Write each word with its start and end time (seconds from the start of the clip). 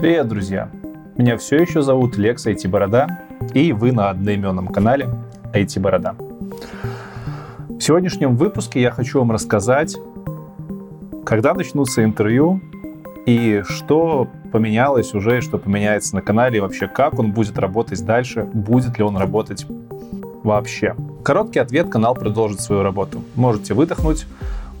Привет, 0.00 0.28
друзья! 0.28 0.70
Меня 1.18 1.36
все 1.36 1.58
еще 1.58 1.82
зовут 1.82 2.16
Лекс 2.16 2.46
IT 2.46 2.66
Борода, 2.68 3.20
и 3.52 3.74
вы 3.74 3.92
на 3.92 4.08
одноименном 4.08 4.68
канале 4.68 5.10
IT 5.52 5.78
Борода. 5.78 6.14
В 7.68 7.80
сегодняшнем 7.80 8.34
выпуске 8.34 8.80
я 8.80 8.92
хочу 8.92 9.18
вам 9.18 9.30
рассказать, 9.30 9.98
когда 11.26 11.52
начнутся 11.52 12.02
интервью 12.02 12.62
и 13.26 13.60
что 13.68 14.26
поменялось 14.50 15.12
уже, 15.12 15.36
и 15.36 15.40
что 15.42 15.58
поменяется 15.58 16.14
на 16.14 16.22
канале, 16.22 16.56
и 16.56 16.60
вообще 16.60 16.88
как 16.88 17.18
он 17.18 17.32
будет 17.32 17.58
работать 17.58 18.02
дальше, 18.02 18.44
будет 18.44 18.96
ли 18.96 19.04
он 19.04 19.18
работать 19.18 19.66
вообще. 20.42 20.96
Короткий 21.22 21.58
ответ, 21.58 21.90
канал 21.90 22.14
продолжит 22.14 22.62
свою 22.62 22.82
работу. 22.82 23.22
Можете 23.34 23.74
выдохнуть, 23.74 24.24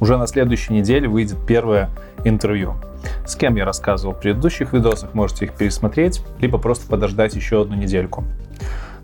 уже 0.00 0.16
на 0.16 0.26
следующей 0.26 0.72
неделе 0.72 1.08
выйдет 1.08 1.38
первое 1.46 1.90
интервью. 2.24 2.74
С 3.26 3.36
кем 3.36 3.56
я 3.56 3.64
рассказывал 3.64 4.14
в 4.14 4.20
предыдущих 4.20 4.72
видосах, 4.72 5.14
можете 5.14 5.46
их 5.46 5.52
пересмотреть, 5.52 6.22
либо 6.40 6.58
просто 6.58 6.86
подождать 6.88 7.34
еще 7.34 7.62
одну 7.62 7.76
недельку. 7.76 8.24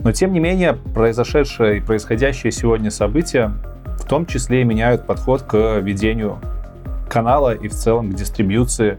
Но 0.01 0.13
тем 0.13 0.33
не 0.33 0.41
менее, 0.41 0.75
произошедшее 0.95 1.79
и 1.79 1.81
происходящее 1.81 2.53
сегодня 2.53 2.91
события 2.91 3.53
в 3.99 4.09
том 4.09 4.27
числе 4.27 4.61
и 4.61 4.65
меняют 4.65 5.07
подход 5.07 5.43
к 5.43 5.79
ведению 5.79 6.39
канала 7.09 7.55
и 7.55 7.69
в 7.69 7.73
целом 7.73 8.13
к 8.13 8.15
дистрибьюции 8.15 8.99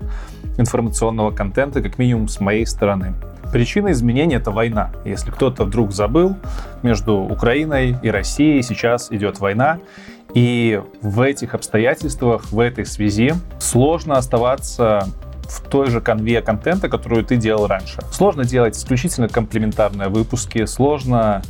информационного 0.58 1.32
контента, 1.32 1.82
как 1.82 1.98
минимум 1.98 2.28
с 2.28 2.40
моей 2.40 2.66
стороны. 2.66 3.14
Причина 3.52 3.92
изменения— 3.92 4.36
это 4.38 4.52
война. 4.52 4.92
Если 5.06 5.32
кто-то 5.32 5.66
вдруг 5.66 5.92
забыл, 5.92 6.36
между 6.84 7.16
Украиной 7.16 7.96
и 8.02 8.10
Россией 8.10 8.62
сейчас 8.62 9.12
идет 9.12 9.40
война, 9.40 9.80
и 10.34 10.82
в 11.02 11.22
этих 11.22 11.54
обстоятельствах, 11.54 12.52
в 12.52 12.60
этой 12.60 12.86
связи 12.86 13.34
сложно 13.60 14.18
оставаться 14.18 15.08
в 15.44 15.62
той 15.62 15.90
же 15.90 16.02
конве 16.02 16.42
контента, 16.42 16.90
которую 16.90 17.24
ты 17.24 17.38
делал 17.38 17.68
раньше. 17.68 18.02
Сложно 18.12 18.44
делать 18.44 18.76
исключительно 18.76 19.30
комплементарные 19.30 20.10
выпуски, 20.10 20.66
сложно 20.66 21.42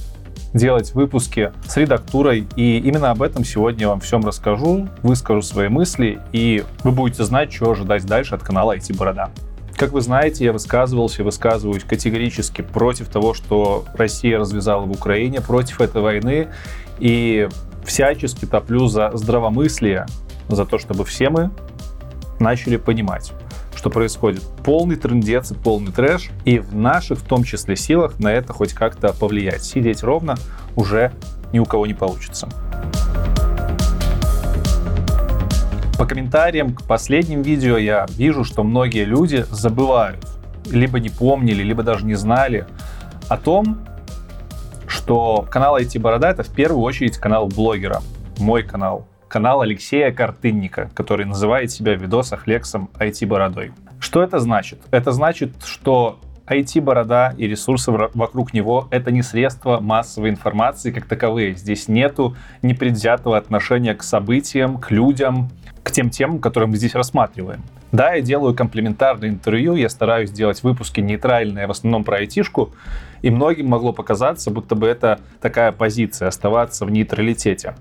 делать 0.54 0.94
выпуски 0.94 1.52
с 1.66 1.76
редактурой. 1.78 2.48
И 2.56 2.78
именно 2.78 3.12
об 3.12 3.22
этом 3.22 3.44
сегодня 3.44 3.82
я 3.82 3.90
вам 3.90 4.00
всем 4.00 4.24
расскажу, 4.26 4.88
выскажу 5.02 5.42
свои 5.42 5.68
мысли, 5.68 6.20
и 6.32 6.64
вы 6.84 6.92
будете 6.92 7.24
знать, 7.24 7.52
что 7.52 7.72
ожидать 7.72 8.06
дальше 8.06 8.36
от 8.36 8.44
канала 8.44 8.78
IT 8.78 8.96
Борода. 8.96 9.32
Как 9.78 9.92
вы 9.92 10.02
знаете, 10.02 10.44
я 10.44 10.54
высказывался 10.54 11.22
и 11.22 11.26
высказываюсь 11.26 11.84
категорически 11.84 12.64
против 12.64 13.10
того, 13.10 13.36
что 13.36 13.86
Россия 13.94 14.40
развязала 14.40 14.86
в 14.86 14.92
Украине, 14.92 15.40
против 15.40 15.82
этой 15.82 16.02
войны, 16.02 16.48
и 16.98 17.48
всячески 17.86 18.46
топлю 18.46 18.88
за 18.88 19.12
здравомыслие, 19.14 20.08
за 20.50 20.66
то, 20.66 20.80
чтобы 20.80 21.06
все 21.06 21.30
мы 21.30 21.52
начали 22.40 22.78
понимать, 22.78 23.34
что 23.76 23.92
происходит 23.92 24.42
полный 24.66 24.96
трендец 24.96 25.52
и 25.52 25.54
полный 25.54 25.92
трэш, 25.92 26.32
и 26.44 26.58
в 26.58 26.76
наших, 26.76 27.20
в 27.20 27.28
том 27.28 27.44
числе, 27.44 27.76
силах 27.76 28.18
на 28.18 28.34
это 28.34 28.54
хоть 28.54 28.74
как-то 28.74 29.14
повлиять. 29.14 29.64
Сидеть 29.64 30.02
ровно 30.02 30.38
уже 30.76 31.12
ни 31.54 31.60
у 31.60 31.66
кого 31.66 31.86
не 31.86 31.94
получится. 31.94 32.50
По 35.98 36.06
комментариям 36.06 36.76
к 36.76 36.84
последним 36.84 37.42
видео 37.42 37.76
я 37.76 38.06
вижу, 38.10 38.44
что 38.44 38.64
многие 38.64 39.04
люди 39.04 39.46
забывают, 39.50 40.24
либо 40.70 41.00
не 41.00 41.10
помнили, 41.10 41.64
либо 41.64 41.82
даже 41.82 42.06
не 42.06 42.14
знали 42.14 42.68
о 43.30 43.38
том, 43.38 43.80
что 44.88 45.48
канал 45.50 45.80
IT 45.80 46.00
Борода 46.00 46.30
это 46.30 46.44
в 46.44 46.54
первую 46.54 46.84
очередь 46.84 47.18
канал 47.18 47.48
блогера, 47.48 48.02
мой 48.38 48.62
канал, 48.62 49.08
канал 49.28 49.62
Алексея 49.62 50.12
Картынника, 50.12 50.92
который 50.94 51.26
называет 51.26 51.72
себя 51.72 51.96
в 51.96 52.02
видосах 52.02 52.46
Лексом 52.46 52.92
IT 53.00 53.26
Бородой. 53.26 53.72
Что 54.00 54.22
это 54.22 54.38
значит? 54.40 54.80
Это 54.92 55.12
значит, 55.12 55.64
что 55.66 56.20
IT-борода 56.50 57.34
и 57.38 57.48
ресурсы 57.48 57.92
вокруг 57.92 58.54
него— 58.54 58.88
это 58.92 59.12
не 59.12 59.22
средства 59.22 59.80
массовой 59.80 60.30
информации 60.30 60.92
как 60.92 61.06
таковые. 61.06 61.56
Здесь 61.56 61.88
нету 61.88 62.36
непредвзятого 62.62 63.38
отношения 63.38 63.94
к 63.94 64.04
событиям, 64.04 64.78
к 64.78 64.92
людям, 64.92 65.50
к 65.84 65.92
тем 65.92 66.10
темам, 66.10 66.40
которые 66.40 66.70
мы 66.70 66.78
здесь 66.78 66.96
рассматриваем. 66.96 67.64
Да, 67.92 68.14
я 68.14 68.22
делаю 68.22 68.54
комплементарные 68.54 69.32
интервью, 69.32 69.76
я 69.76 69.90
стараюсь 69.90 70.32
делать 70.32 70.62
выпуски 70.64 71.00
нейтральные, 71.00 71.68
в 71.68 71.72
основном 71.72 72.04
про 72.04 72.18
айтишку, 72.18 72.72
и 73.22 73.30
многим 73.30 73.70
могло 73.70 73.94
показаться, 73.94 74.52
будто 74.52 74.76
бы 74.76 74.88
это 74.88 75.20
такая 75.42 75.72
позиция, 75.72 76.28
оставаться 76.28 76.86
в 76.86 76.92
нейтралитете. 76.92 77.76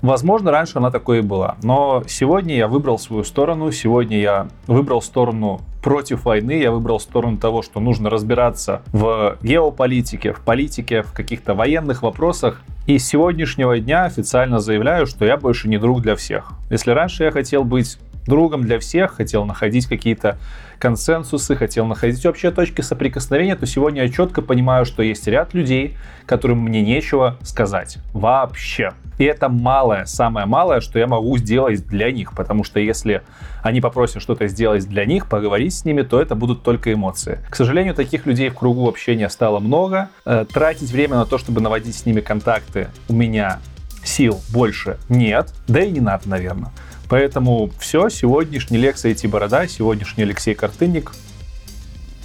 Возможно, 0.00 0.50
раньше 0.50 0.78
она 0.78 0.90
такой 0.90 1.18
и 1.18 1.22
была. 1.22 1.56
Но 1.62 2.04
сегодня 2.06 2.56
я 2.56 2.68
выбрал 2.68 2.98
свою 2.98 3.24
сторону. 3.24 3.72
Сегодня 3.72 4.20
я 4.20 4.48
выбрал 4.66 5.02
сторону 5.02 5.60
против 5.88 6.26
войны. 6.26 6.60
Я 6.60 6.70
выбрал 6.70 7.00
сторону 7.00 7.38
того, 7.38 7.62
что 7.62 7.80
нужно 7.80 8.10
разбираться 8.10 8.82
в 8.92 9.38
геополитике, 9.40 10.34
в 10.34 10.40
политике, 10.40 11.00
в 11.02 11.14
каких-то 11.14 11.54
военных 11.54 12.02
вопросах. 12.02 12.60
И 12.86 12.98
с 12.98 13.06
сегодняшнего 13.06 13.78
дня 13.78 14.04
официально 14.04 14.58
заявляю, 14.58 15.06
что 15.06 15.24
я 15.24 15.38
больше 15.38 15.66
не 15.66 15.78
друг 15.78 16.02
для 16.02 16.14
всех. 16.14 16.52
Если 16.68 16.90
раньше 16.90 17.24
я 17.24 17.30
хотел 17.30 17.64
быть 17.64 17.98
другом 18.28 18.62
для 18.62 18.78
всех, 18.78 19.16
хотел 19.16 19.44
находить 19.44 19.86
какие-то 19.86 20.38
консенсусы, 20.78 21.56
хотел 21.56 21.86
находить 21.86 22.24
общие 22.24 22.52
точки 22.52 22.80
соприкосновения, 22.80 23.56
то 23.56 23.66
сегодня 23.66 24.04
я 24.04 24.08
четко 24.08 24.42
понимаю, 24.42 24.84
что 24.84 25.02
есть 25.02 25.26
ряд 25.26 25.54
людей, 25.54 25.96
которым 26.26 26.60
мне 26.60 26.82
нечего 26.82 27.36
сказать 27.42 27.98
вообще. 28.12 28.92
И 29.18 29.24
это 29.24 29.48
малое, 29.48 30.04
самое 30.04 30.46
малое, 30.46 30.80
что 30.80 30.98
я 30.98 31.08
могу 31.08 31.36
сделать 31.38 31.84
для 31.86 32.12
них, 32.12 32.34
потому 32.34 32.62
что 32.62 32.78
если 32.78 33.22
они 33.62 33.80
попросят 33.80 34.22
что-то 34.22 34.46
сделать 34.46 34.88
для 34.88 35.04
них, 35.04 35.28
поговорить 35.28 35.74
с 35.74 35.84
ними, 35.84 36.02
то 36.02 36.20
это 36.20 36.36
будут 36.36 36.62
только 36.62 36.92
эмоции. 36.92 37.40
К 37.50 37.56
сожалению, 37.56 37.94
таких 37.94 38.26
людей 38.26 38.48
в 38.48 38.54
кругу 38.54 38.88
общения 38.88 39.28
стало 39.28 39.58
много. 39.58 40.08
Э, 40.24 40.46
тратить 40.50 40.92
время 40.92 41.16
на 41.16 41.26
то, 41.26 41.36
чтобы 41.38 41.60
наводить 41.60 41.96
с 41.96 42.06
ними 42.06 42.20
контакты, 42.20 42.88
у 43.08 43.12
меня 43.12 43.58
сил 44.04 44.40
больше 44.50 44.98
нет, 45.08 45.52
да 45.66 45.80
и 45.80 45.90
не 45.90 46.00
надо, 46.00 46.28
наверное. 46.28 46.70
Поэтому 47.08 47.70
все, 47.78 48.08
сегодняшний 48.10 48.76
Лекс 48.78 49.04
IT 49.04 49.28
Борода, 49.28 49.66
сегодняшний 49.66 50.24
Алексей 50.24 50.54
Картынник 50.54 51.12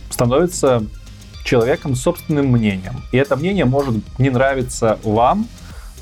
становится 0.09 0.83
человеком 1.45 1.95
с 1.95 2.01
собственным 2.01 2.47
мнением. 2.47 3.03
И 3.11 3.17
это 3.17 3.35
мнение 3.35 3.65
может 3.65 3.95
не 4.19 4.29
нравиться 4.29 4.99
вам, 5.03 5.47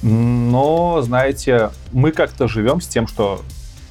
но, 0.02 1.02
знаете, 1.02 1.70
мы 1.92 2.12
как-то 2.12 2.48
живем 2.48 2.82
с 2.82 2.88
тем, 2.88 3.08
что 3.08 3.42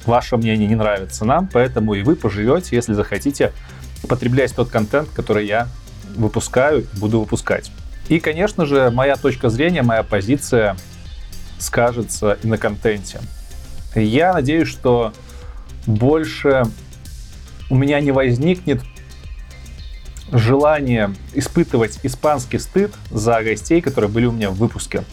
ваше 0.05 0.35
мнение 0.35 0.67
не 0.67 0.75
нравится 0.75 1.23
нам, 1.25 1.47
поэтому 1.51 1.93
и 1.93 2.03
вы 2.03 2.15
поживете, 2.15 2.75
если 2.75 2.93
захотите, 2.93 3.53
потреблять 4.07 4.53
тот 4.53 4.69
контент, 4.69 5.09
который 5.09 5.45
я 5.45 5.67
выпускаю, 6.15 6.85
буду 6.99 7.19
выпускать. 7.21 7.71
И, 8.09 8.19
конечно 8.19 8.65
же, 8.65 8.91
моя 8.91 9.15
точка 9.15 9.49
зрения, 9.49 9.83
моя 9.83 10.03
позиция 10.03 10.75
скажется 11.59 12.37
и 12.43 12.47
на 12.47 12.57
контенте. 12.57 13.21
Я 13.95 14.33
надеюсь, 14.33 14.67
что 14.67 15.13
больше 15.85 16.63
у 17.69 17.75
меня 17.75 17.99
не 17.99 18.11
возникнет 18.11 18.81
желание 20.31 21.13
испытывать 21.33 21.99
испанский 22.03 22.59
стыд 22.59 22.93
за 23.09 23.43
гостей, 23.43 23.81
которые 23.81 24.09
были 24.09 24.25
у 24.25 24.31
меня 24.31 24.49
в 24.49 24.55
выпуске, 24.55 25.03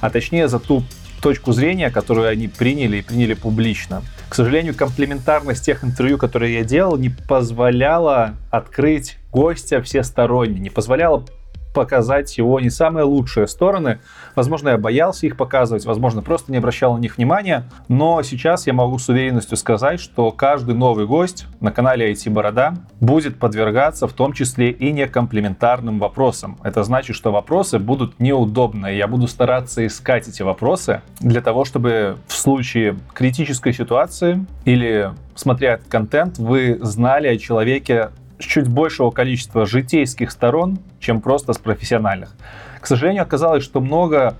а 0.00 0.10
точнее 0.10 0.48
за 0.48 0.60
ту 0.60 0.84
точку 1.20 1.52
зрения, 1.52 1.90
которую 1.90 2.28
они 2.28 2.48
приняли 2.48 2.98
и 2.98 3.02
приняли 3.02 3.34
публично. 3.34 4.02
К 4.28 4.34
сожалению, 4.34 4.74
комплементарность 4.74 5.64
тех 5.64 5.84
интервью, 5.84 6.18
которые 6.18 6.54
я 6.54 6.64
делал, 6.64 6.96
не 6.96 7.10
позволяла 7.10 8.34
открыть 8.50 9.18
гостя 9.30 9.82
всесторонне, 9.82 10.58
не 10.58 10.70
позволяла 10.70 11.24
показать 11.72 12.36
его 12.38 12.60
не 12.60 12.70
самые 12.70 13.04
лучшие 13.04 13.46
стороны. 13.46 14.00
Возможно, 14.34 14.70
я 14.70 14.78
боялся 14.78 15.26
их 15.26 15.36
показывать, 15.36 15.84
возможно, 15.84 16.22
просто 16.22 16.52
не 16.52 16.58
обращал 16.58 16.94
на 16.94 16.98
них 16.98 17.16
внимания. 17.16 17.64
Но 17.88 18.22
сейчас 18.22 18.66
я 18.66 18.72
могу 18.72 18.98
с 18.98 19.08
уверенностью 19.08 19.56
сказать, 19.56 20.00
что 20.00 20.30
каждый 20.30 20.74
новый 20.74 21.06
гость 21.06 21.46
на 21.60 21.72
канале 21.72 22.12
IT 22.12 22.30
Борода 22.30 22.74
будет 23.00 23.38
подвергаться 23.38 24.06
в 24.06 24.12
том 24.12 24.32
числе 24.32 24.70
и 24.70 24.92
некомплементарным 24.92 25.98
вопросам. 25.98 26.58
Это 26.62 26.82
значит, 26.84 27.16
что 27.16 27.32
вопросы 27.32 27.78
будут 27.78 28.20
неудобные. 28.20 28.96
Я 28.96 29.06
буду 29.08 29.26
стараться 29.26 29.86
искать 29.86 30.28
эти 30.28 30.42
вопросы 30.42 31.02
для 31.20 31.40
того, 31.40 31.64
чтобы 31.64 32.16
в 32.26 32.34
случае 32.34 32.96
критической 33.14 33.72
ситуации 33.72 34.44
или 34.64 35.12
смотря 35.34 35.74
этот 35.74 35.88
контент, 35.88 36.38
вы 36.38 36.78
знали 36.80 37.28
о 37.28 37.36
человеке 37.36 38.10
чуть 38.44 38.68
большего 38.68 39.10
количества 39.10 39.66
житейских 39.66 40.30
сторон, 40.30 40.78
чем 41.00 41.20
просто 41.20 41.52
с 41.52 41.58
профессиональных. 41.58 42.34
К 42.80 42.86
сожалению, 42.86 43.22
оказалось, 43.22 43.64
что 43.64 43.80
много 43.80 44.36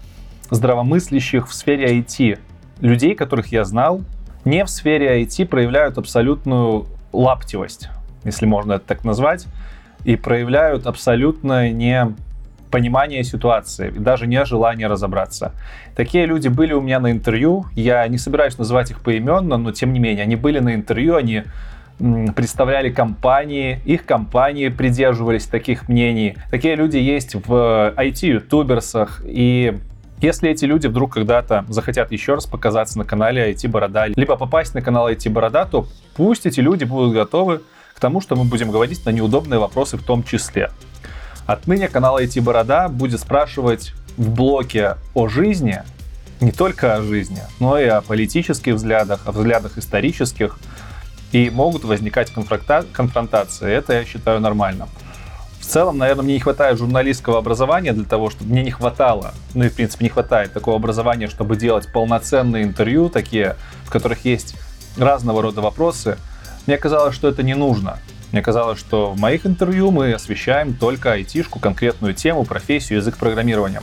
здравомыслящих 0.50 1.48
в 1.48 1.54
сфере 1.54 1.98
IT 2.00 2.38
людей, 2.80 3.14
которых 3.14 3.48
я 3.48 3.64
знал, 3.64 4.02
не 4.44 4.64
в 4.64 4.68
сфере 4.68 5.22
IT 5.22 5.46
проявляют 5.46 5.98
абсолютную 5.98 6.86
лаптивость, 7.12 7.88
если 8.24 8.46
можно 8.46 8.74
это 8.74 8.86
так 8.86 9.04
назвать, 9.04 9.46
и 10.04 10.16
проявляют 10.16 10.86
абсолютно 10.86 11.70
не 11.70 12.14
понимание 12.72 13.22
ситуации 13.22 13.88
и 13.94 13.98
даже 13.98 14.26
не 14.26 14.44
желание 14.44 14.88
разобраться. 14.88 15.52
Такие 15.94 16.26
люди 16.26 16.48
были 16.48 16.72
у 16.72 16.80
меня 16.80 16.98
на 16.98 17.12
интервью. 17.12 17.66
Я 17.74 18.08
не 18.08 18.18
собираюсь 18.18 18.58
называть 18.58 18.90
их 18.90 19.02
поименно, 19.02 19.58
но 19.58 19.72
тем 19.72 19.92
не 19.92 20.00
менее, 20.00 20.24
они 20.24 20.36
были 20.36 20.58
на 20.58 20.74
интервью, 20.74 21.16
они 21.16 21.44
представляли 21.98 22.90
компании, 22.90 23.80
их 23.84 24.04
компании 24.04 24.68
придерживались 24.68 25.46
таких 25.46 25.88
мнений. 25.88 26.36
Такие 26.50 26.74
люди 26.74 26.96
есть 26.96 27.34
в 27.34 27.94
IT-ютуберсах, 27.96 29.22
и 29.24 29.78
если 30.20 30.50
эти 30.50 30.64
люди 30.64 30.86
вдруг 30.86 31.14
когда-то 31.14 31.64
захотят 31.68 32.12
еще 32.12 32.34
раз 32.34 32.46
показаться 32.46 32.96
на 32.96 33.04
канале 33.04 33.52
IT 33.52 33.68
Борода, 33.68 34.06
либо 34.06 34.36
попасть 34.36 34.74
на 34.74 34.80
канал 34.80 35.10
IT 35.10 35.28
Борода, 35.30 35.64
то 35.64 35.86
пусть 36.14 36.46
эти 36.46 36.60
люди 36.60 36.84
будут 36.84 37.12
готовы 37.12 37.62
к 37.94 38.00
тому, 38.00 38.20
что 38.20 38.36
мы 38.36 38.44
будем 38.44 38.70
говорить 38.70 39.04
на 39.04 39.10
неудобные 39.10 39.58
вопросы 39.58 39.96
в 39.96 40.04
том 40.04 40.22
числе. 40.22 40.70
Отныне 41.46 41.88
канал 41.88 42.20
IT 42.20 42.40
Борода 42.40 42.88
будет 42.88 43.18
спрашивать 43.18 43.94
в 44.16 44.30
блоке 44.30 44.96
о 45.14 45.26
жизни, 45.26 45.82
не 46.40 46.52
только 46.52 46.94
о 46.94 47.02
жизни, 47.02 47.40
но 47.58 47.78
и 47.78 47.84
о 47.84 48.00
политических 48.00 48.74
взглядах, 48.74 49.22
о 49.26 49.32
взглядах 49.32 49.76
исторических, 49.78 50.58
и 51.32 51.50
могут 51.50 51.84
возникать 51.84 52.30
конфронтации. 52.32 53.70
Это 53.70 53.94
я 53.94 54.04
считаю 54.04 54.40
нормальным. 54.40 54.88
В 55.58 55.64
целом, 55.64 55.96
наверное, 55.96 56.24
мне 56.24 56.34
не 56.34 56.40
хватает 56.40 56.78
журналистского 56.78 57.38
образования 57.38 57.92
для 57.92 58.04
того, 58.04 58.30
чтобы 58.30 58.50
мне 58.50 58.62
не 58.62 58.70
хватало, 58.70 59.32
ну 59.54 59.64
и 59.64 59.68
в 59.68 59.74
принципе 59.74 60.04
не 60.04 60.10
хватает 60.10 60.52
такого 60.52 60.76
образования, 60.76 61.28
чтобы 61.28 61.56
делать 61.56 61.90
полноценные 61.92 62.64
интервью, 62.64 63.08
такие, 63.08 63.56
в 63.84 63.90
которых 63.90 64.24
есть 64.24 64.54
разного 64.98 65.40
рода 65.40 65.60
вопросы. 65.60 66.18
Мне 66.66 66.76
казалось, 66.76 67.14
что 67.14 67.28
это 67.28 67.42
не 67.42 67.54
нужно. 67.54 67.98
Мне 68.32 68.42
казалось, 68.42 68.78
что 68.78 69.12
в 69.12 69.20
моих 69.20 69.46
интервью 69.46 69.90
мы 69.90 70.12
освещаем 70.12 70.74
только 70.74 71.12
айтишку, 71.12 71.58
конкретную 71.58 72.14
тему, 72.14 72.44
профессию, 72.44 72.98
язык 72.98 73.16
программирования. 73.16 73.82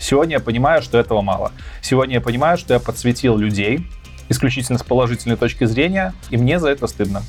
Сегодня 0.00 0.36
я 0.36 0.40
понимаю, 0.40 0.82
что 0.82 0.98
этого 0.98 1.22
мало. 1.22 1.52
Сегодня 1.80 2.14
я 2.14 2.20
понимаю, 2.20 2.58
что 2.58 2.74
я 2.74 2.80
подсветил 2.80 3.36
людей 3.36 3.86
исключительно 4.28 4.78
с 4.78 4.82
положительной 4.82 5.36
точки 5.36 5.64
зрения, 5.64 6.14
и 6.30 6.36
мне 6.36 6.58
за 6.58 6.70
это 6.70 6.86
стыдно. 6.86 7.22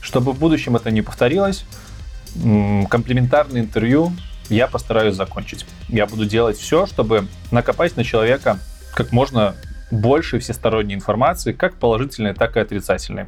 Чтобы 0.00 0.32
в 0.32 0.38
будущем 0.38 0.76
это 0.76 0.90
не 0.90 1.02
повторилось, 1.02 1.64
комплементарное 2.88 3.62
интервью 3.62 4.12
я 4.48 4.66
постараюсь 4.66 5.14
закончить. 5.14 5.64
Я 5.88 6.06
буду 6.06 6.26
делать 6.26 6.58
все, 6.58 6.86
чтобы 6.86 7.26
накопать 7.50 7.96
на 7.96 8.04
человека 8.04 8.58
как 8.94 9.12
можно 9.12 9.54
больше 9.90 10.38
всесторонней 10.38 10.94
информации, 10.94 11.52
как 11.52 11.74
положительной, 11.76 12.34
так 12.34 12.56
и 12.56 12.60
отрицательной. 12.60 13.26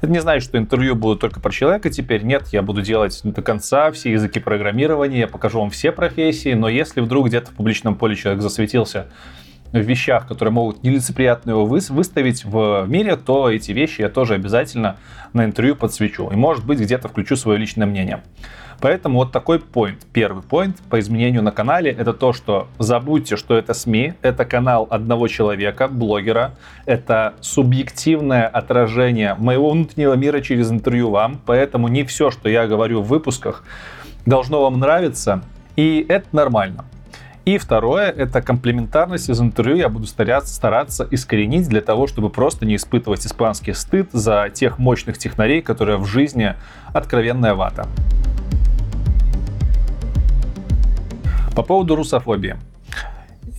Это 0.00 0.10
не 0.10 0.20
значит, 0.20 0.48
что 0.48 0.58
интервью 0.58 0.94
будут 0.94 1.20
только 1.20 1.40
про 1.40 1.50
человека 1.50 1.90
теперь. 1.90 2.22
Нет, 2.22 2.48
я 2.52 2.62
буду 2.62 2.82
делать 2.82 3.20
до 3.22 3.42
конца 3.42 3.90
все 3.92 4.12
языки 4.12 4.40
программирования, 4.40 5.20
я 5.20 5.28
покажу 5.28 5.60
вам 5.60 5.70
все 5.70 5.92
профессии, 5.92 6.54
но 6.54 6.68
если 6.68 7.00
вдруг 7.00 7.26
где-то 7.28 7.50
в 7.50 7.54
публичном 7.54 7.96
поле 7.96 8.16
человек 8.16 8.40
засветился 8.42 9.06
вещах, 9.84 10.26
которые 10.26 10.52
могут 10.52 10.82
нелицеприятно 10.82 11.50
его 11.50 11.66
выставить 11.66 12.44
в 12.44 12.86
мире, 12.86 13.16
то 13.16 13.50
эти 13.50 13.72
вещи 13.72 14.00
я 14.00 14.08
тоже 14.08 14.34
обязательно 14.34 14.96
на 15.32 15.44
интервью 15.44 15.76
подсвечу. 15.76 16.30
И, 16.30 16.36
может 16.36 16.64
быть, 16.64 16.80
где-то 16.80 17.08
включу 17.08 17.36
свое 17.36 17.58
личное 17.58 17.86
мнение. 17.86 18.22
Поэтому 18.80 19.18
вот 19.20 19.32
такой 19.32 19.58
point. 19.58 19.98
Первый 20.12 20.42
point 20.42 20.76
по 20.90 21.00
изменению 21.00 21.42
на 21.42 21.50
канале 21.50 21.90
это 21.90 22.12
то, 22.12 22.32
что 22.32 22.68
забудьте, 22.78 23.36
что 23.36 23.56
это 23.56 23.72
СМИ, 23.74 24.14
это 24.22 24.44
канал 24.44 24.86
одного 24.90 25.28
человека, 25.28 25.88
блогера, 25.88 26.52
это 26.84 27.34
субъективное 27.40 28.46
отражение 28.46 29.34
моего 29.38 29.70
внутреннего 29.70 30.14
мира 30.14 30.40
через 30.40 30.70
интервью 30.70 31.10
вам, 31.10 31.40
поэтому 31.46 31.88
не 31.88 32.04
все, 32.04 32.30
что 32.30 32.48
я 32.48 32.66
говорю 32.66 33.00
в 33.00 33.08
выпусках, 33.08 33.64
должно 34.26 34.62
вам 34.62 34.78
нравиться, 34.78 35.42
и 35.76 36.04
это 36.08 36.26
нормально. 36.32 36.84
И 37.46 37.58
второе, 37.58 38.10
это 38.10 38.42
комплементарность 38.42 39.30
из 39.30 39.40
интервью 39.40 39.76
я 39.76 39.88
буду 39.88 40.08
стараться, 40.08 40.52
стараться 40.52 41.06
искоренить 41.12 41.68
для 41.68 41.80
того, 41.80 42.08
чтобы 42.08 42.28
просто 42.28 42.66
не 42.66 42.74
испытывать 42.74 43.24
испанский 43.24 43.72
стыд 43.72 44.10
за 44.10 44.50
тех 44.52 44.80
мощных 44.80 45.16
технарей, 45.16 45.62
которые 45.62 45.96
в 45.96 46.06
жизни 46.06 46.56
откровенная 46.92 47.54
вата. 47.54 47.86
По 51.54 51.62
поводу 51.62 51.94
русофобии. 51.94 52.56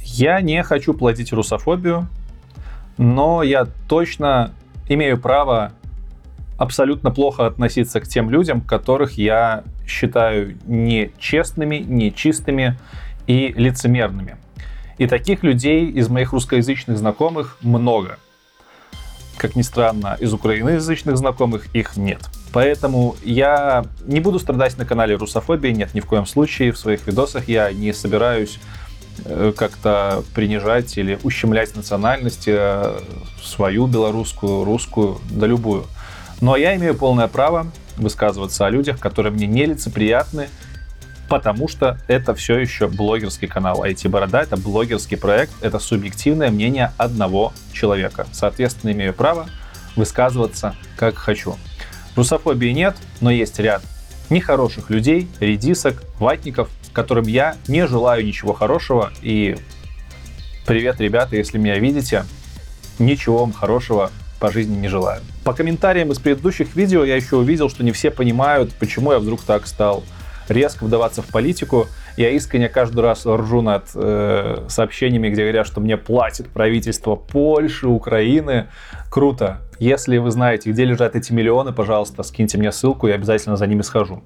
Я 0.04 0.42
не 0.42 0.62
хочу 0.64 0.94
платить 0.94 1.32
русофобию, 1.32 2.10
но 2.98 3.42
я 3.42 3.68
точно 3.88 4.52
имею 4.90 5.18
право 5.18 5.72
абсолютно 6.58 7.10
плохо 7.10 7.46
относиться 7.46 8.02
к 8.02 8.08
тем 8.10 8.30
людям, 8.30 8.60
которых 8.60 9.14
я 9.14 9.64
считаю 9.88 10.58
нечестными, 10.66 11.78
нечистыми 11.78 12.78
и 13.28 13.54
лицемерными. 13.56 14.38
И 14.98 15.06
таких 15.06 15.44
людей 15.44 15.86
из 15.86 16.10
моих 16.10 16.34
русскоязычных 16.34 16.98
знакомых 16.98 17.58
много. 17.62 18.18
Как 19.38 19.56
ни 19.56 19.62
странно, 19.62 20.18
из 20.20 20.34
украиноязычных 20.34 21.16
знакомых 21.18 21.68
их 21.76 21.96
нет. 21.96 22.22
Поэтому 22.52 23.16
я 23.24 23.86
не 24.08 24.20
буду 24.20 24.40
страдать 24.40 24.78
на 24.78 24.86
канале 24.86 25.16
русофобии, 25.16 25.70
нет, 25.70 25.94
ни 25.94 26.00
в 26.00 26.08
коем 26.08 26.26
случае. 26.26 26.72
В 26.72 26.78
своих 26.80 27.06
видосах 27.06 27.48
я 27.48 27.72
не 27.72 27.94
собираюсь 27.94 28.58
э, 29.26 29.54
как-то 29.56 30.24
принижать 30.34 30.98
или 30.98 31.20
ущемлять 31.22 31.76
национальности 31.76 32.52
э, 32.52 33.00
свою 33.44 33.86
белорусскую, 33.86 34.64
русскую, 34.64 35.20
да 35.30 35.46
любую. 35.46 35.86
Но 36.42 36.56
я 36.56 36.76
имею 36.76 36.96
полное 36.96 37.28
право 37.28 37.68
высказываться 37.98 38.66
о 38.66 38.70
людях, 38.72 39.00
которые 39.00 39.34
мне 39.34 39.46
нелицеприятны, 39.46 40.50
потому 41.30 41.68
что 41.68 41.98
это 42.08 42.34
все 42.36 42.58
еще 42.58 42.88
блогерский 42.88 43.48
канал. 43.48 43.84
IT-борода— 43.84 44.42
это 44.44 44.58
блогерский 44.58 45.18
проект, 45.18 45.52
это 45.62 45.80
субъективное 45.80 46.52
мнение 46.52 46.94
одного 46.98 47.54
человека. 47.74 48.28
Соответственно, 48.32 48.92
имею 48.92 49.14
право 49.14 49.48
высказываться 49.96 50.76
как 50.96 51.16
хочу. 51.16 51.56
Русофобии 52.16 52.72
нет, 52.72 52.96
но 53.22 53.32
есть 53.32 53.60
ряд 53.60 53.82
нехороших 54.30 54.90
людей, 54.90 55.30
редисок, 55.40 56.04
ватников, 56.20 56.70
которым 56.94 57.26
я 57.28 57.56
не 57.68 57.88
желаю 57.88 58.26
ничего 58.26 58.54
хорошего. 58.54 59.12
И 59.22 59.58
привет, 60.66 61.00
ребята, 61.00 61.36
если 61.36 61.58
меня 61.58 61.78
видите, 61.80 62.26
ничего 63.00 63.40
вам 63.40 63.54
хорошего 63.54 64.12
по 64.40 64.52
жизни 64.52 64.76
не 64.76 64.88
желаю. 64.88 65.22
По 65.44 65.54
комментариям 65.54 66.12
из 66.12 66.20
предыдущих 66.20 66.76
видео 66.76 67.04
я 67.04 67.16
еще 67.16 67.38
увидел, 67.38 67.70
что 67.70 67.84
не 67.84 67.92
все 67.92 68.12
понимают, 68.12 68.74
почему 68.74 69.12
я 69.12 69.20
вдруг 69.20 69.42
так 69.42 69.66
стал 69.68 70.04
резко 70.50 70.84
вдаваться 70.86 71.22
в 71.22 71.28
политику. 71.28 71.88
Я 72.16 72.30
искренне 72.32 72.70
каждый 72.70 73.02
раз 73.02 73.26
ржу 73.26 73.62
над 73.62 73.86
э, 73.96 74.66
сообщениями, 74.68 75.30
где 75.30 75.44
говорят, 75.44 75.68
что 75.68 75.82
мне 75.82 75.98
платит 75.98 76.50
правительство 76.50 77.16
Польши, 77.16 77.88
Украины. 77.88 78.68
Круто. 79.10 79.60
Если 79.80 80.18
вы 80.18 80.32
знаете, 80.32 80.72
где 80.72 80.86
лежат 80.86 81.16
эти 81.16 81.32
миллионы, 81.32 81.72
пожалуйста, 81.74 82.24
скиньте 82.24 82.58
мне 82.58 82.72
ссылку, 82.72 83.08
я 83.08 83.16
обязательно 83.16 83.58
за 83.58 83.68
ними 83.68 83.82
схожу. 83.82 84.24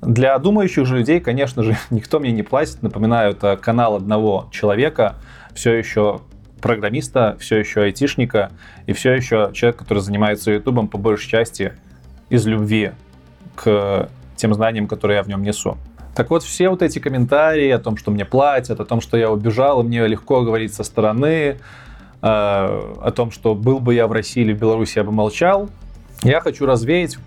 Для 0.00 0.36
думающих 0.38 0.84
же 0.84 0.98
людей, 0.98 1.20
конечно 1.20 1.62
же, 1.62 1.76
никто 1.90 2.18
мне 2.18 2.32
не 2.32 2.42
платит. 2.42 2.82
Напоминаю, 2.82 3.32
это 3.32 3.56
канал 3.56 3.96
одного 3.96 4.48
человека, 4.50 5.16
все 5.54 5.74
еще 5.74 6.22
программиста, 6.60 7.36
все 7.38 7.58
еще 7.58 7.82
айтишника 7.82 8.52
и 8.86 8.92
все 8.92 9.12
еще 9.12 9.50
человек, 9.52 9.78
который 9.78 9.98
занимается 9.98 10.52
ютубом 10.52 10.88
по 10.88 10.96
большей 10.96 11.28
части 11.28 11.72
из 12.30 12.46
любви 12.46 12.92
к 13.54 14.08
тем 14.42 14.54
знаниям, 14.54 14.88
которые 14.88 15.18
я 15.18 15.22
в 15.22 15.28
нем 15.28 15.42
несу. 15.42 15.78
Так 16.16 16.30
вот, 16.30 16.42
все 16.42 16.68
вот 16.68 16.82
эти 16.82 16.98
комментарии 16.98 17.70
о 17.70 17.78
том, 17.78 17.96
что 17.96 18.10
мне 18.10 18.24
платят, 18.24 18.80
о 18.80 18.84
том, 18.84 19.00
что 19.00 19.16
я 19.16 19.30
убежал, 19.30 19.80
и 19.80 19.84
мне 19.84 20.04
легко 20.08 20.42
говорить 20.42 20.74
со 20.74 20.82
стороны, 20.82 21.30
э, 21.30 21.56
о 22.22 23.12
том, 23.14 23.30
что 23.30 23.54
был 23.54 23.78
бы 23.78 23.94
я 23.94 24.08
в 24.08 24.12
России 24.12 24.42
или 24.42 24.52
в 24.52 24.58
Беларуси, 24.58 24.98
я 24.98 25.04
бы 25.04 25.12
молчал, 25.12 25.70
я 26.24 26.40
хочу 26.40 26.66
развеять 26.66 27.18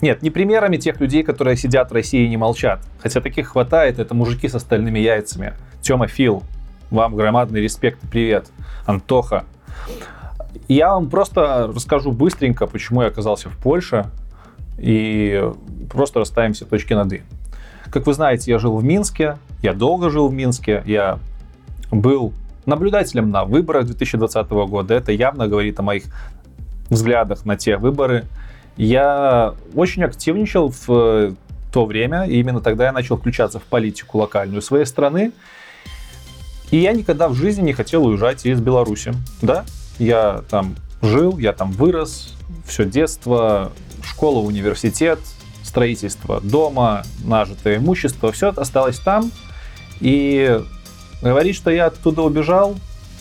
нет, 0.00 0.22
не 0.22 0.30
примерами 0.30 0.76
тех 0.76 1.00
людей, 1.00 1.24
которые 1.24 1.56
сидят 1.56 1.90
в 1.90 1.94
России 1.94 2.24
и 2.24 2.28
не 2.28 2.36
молчат. 2.36 2.78
Хотя 3.00 3.20
таких 3.20 3.48
хватает, 3.48 3.98
это 3.98 4.14
мужики 4.14 4.46
с 4.46 4.54
остальными 4.54 5.00
яйцами. 5.00 5.54
Тёма 5.80 6.06
Фил, 6.06 6.44
вам 6.90 7.16
громадный 7.16 7.60
респект 7.60 8.04
и 8.04 8.06
привет. 8.06 8.46
Антоха. 8.86 9.44
Я 10.68 10.90
вам 10.94 11.10
просто 11.10 11.72
расскажу 11.74 12.12
быстренько, 12.12 12.68
почему 12.68 13.02
я 13.02 13.08
оказался 13.08 13.48
в 13.48 13.56
Польше 13.56 14.06
и 14.78 15.50
просто 15.90 16.20
расставим 16.20 16.52
все 16.52 16.64
точки 16.64 16.92
над 16.92 17.12
«и». 17.12 17.22
Как 17.90 18.06
вы 18.06 18.12
знаете, 18.12 18.50
я 18.50 18.58
жил 18.58 18.76
в 18.76 18.84
Минске, 18.84 19.38
я 19.62 19.72
долго 19.72 20.10
жил 20.10 20.28
в 20.28 20.34
Минске, 20.34 20.82
я 20.86 21.18
был 21.90 22.32
наблюдателем 22.66 23.30
на 23.30 23.44
выборах 23.44 23.86
2020 23.86 24.50
года. 24.50 24.94
Это 24.94 25.10
явно 25.12 25.48
говорит 25.48 25.80
о 25.80 25.82
моих 25.82 26.04
взглядах 26.90 27.44
на 27.44 27.56
те 27.56 27.76
выборы. 27.76 28.26
Я 28.76 29.54
очень 29.74 30.04
активничал 30.04 30.72
в 30.86 31.34
то 31.72 31.86
время, 31.86 32.24
и 32.24 32.38
именно 32.38 32.60
тогда 32.60 32.86
я 32.86 32.92
начал 32.92 33.16
включаться 33.16 33.58
в 33.58 33.64
политику 33.64 34.18
локальную 34.18 34.62
своей 34.62 34.84
страны. 34.84 35.32
И 36.70 36.76
я 36.76 36.92
никогда 36.92 37.28
в 37.28 37.34
жизни 37.34 37.62
не 37.62 37.72
хотел 37.72 38.06
уезжать 38.06 38.44
из 38.44 38.60
Беларуси. 38.60 39.14
Да, 39.40 39.64
я 39.98 40.42
там 40.50 40.76
жил, 41.00 41.38
я 41.38 41.52
там 41.52 41.72
вырос, 41.72 42.34
все 42.66 42.84
детство, 42.84 43.72
школа, 44.08 44.40
университет, 44.40 45.18
строительство 45.62 46.40
дома, 46.40 47.04
нажитое 47.24 47.76
имущество, 47.76 48.32
все 48.32 48.48
осталось 48.48 48.98
там. 48.98 49.30
И 50.00 50.60
говорить, 51.22 51.56
что 51.56 51.70
я 51.70 51.86
оттуда 51.86 52.22
убежал, 52.22 52.76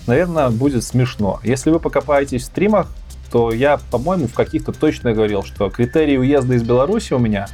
наверное, 0.08 0.50
будет 0.50 0.84
смешно. 0.84 1.40
Если 1.44 1.70
вы 1.70 1.80
покопаетесь 1.80 2.44
в 2.44 2.46
стримах, 2.46 2.88
то 3.32 3.52
я, 3.52 3.80
по-моему, 3.92 4.28
в 4.28 4.34
каких-то 4.34 4.72
точно 4.72 5.14
говорил, 5.14 5.44
что 5.44 5.70
критерий 5.70 6.18
уезда 6.18 6.56
из 6.56 6.64
Беларуси 6.64 7.14
у 7.14 7.20
меня 7.20 7.48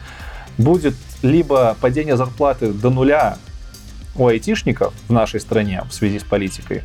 будет 0.58 0.96
либо 1.24 1.75
падение 1.82 2.16
зарплаты 2.16 2.72
до 2.72 2.90
нуля 2.90 3.38
у 4.16 4.28
айтишников 4.28 4.94
в 5.08 5.13
нашей 5.13 5.40
стране 5.40 5.84
в 5.90 5.94
связи 5.94 6.20
с 6.20 6.24
политикой, 6.24 6.84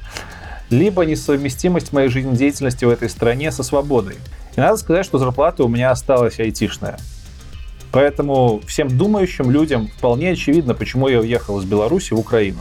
либо 0.70 1.04
несовместимость 1.04 1.92
моей 1.92 2.08
жизнедеятельности 2.08 2.84
в 2.84 2.90
этой 2.90 3.10
стране 3.10 3.52
со 3.52 3.62
свободой. 3.62 4.16
И 4.58 4.60
надо 4.60 4.76
сказать, 4.76 5.06
что 5.06 5.18
зарплата 5.18 5.62
у 5.62 5.68
меня 5.68 5.92
осталась 5.92 6.40
айтишная. 6.40 6.98
Поэтому 7.92 8.60
всем 8.66 8.88
думающим 8.88 9.52
людям 9.52 9.86
вполне 9.86 10.30
очевидно, 10.30 10.74
почему 10.74 11.06
я 11.06 11.20
уехал 11.20 11.60
из 11.60 11.64
Беларуси 11.64 12.12
в 12.12 12.18
Украину. 12.18 12.58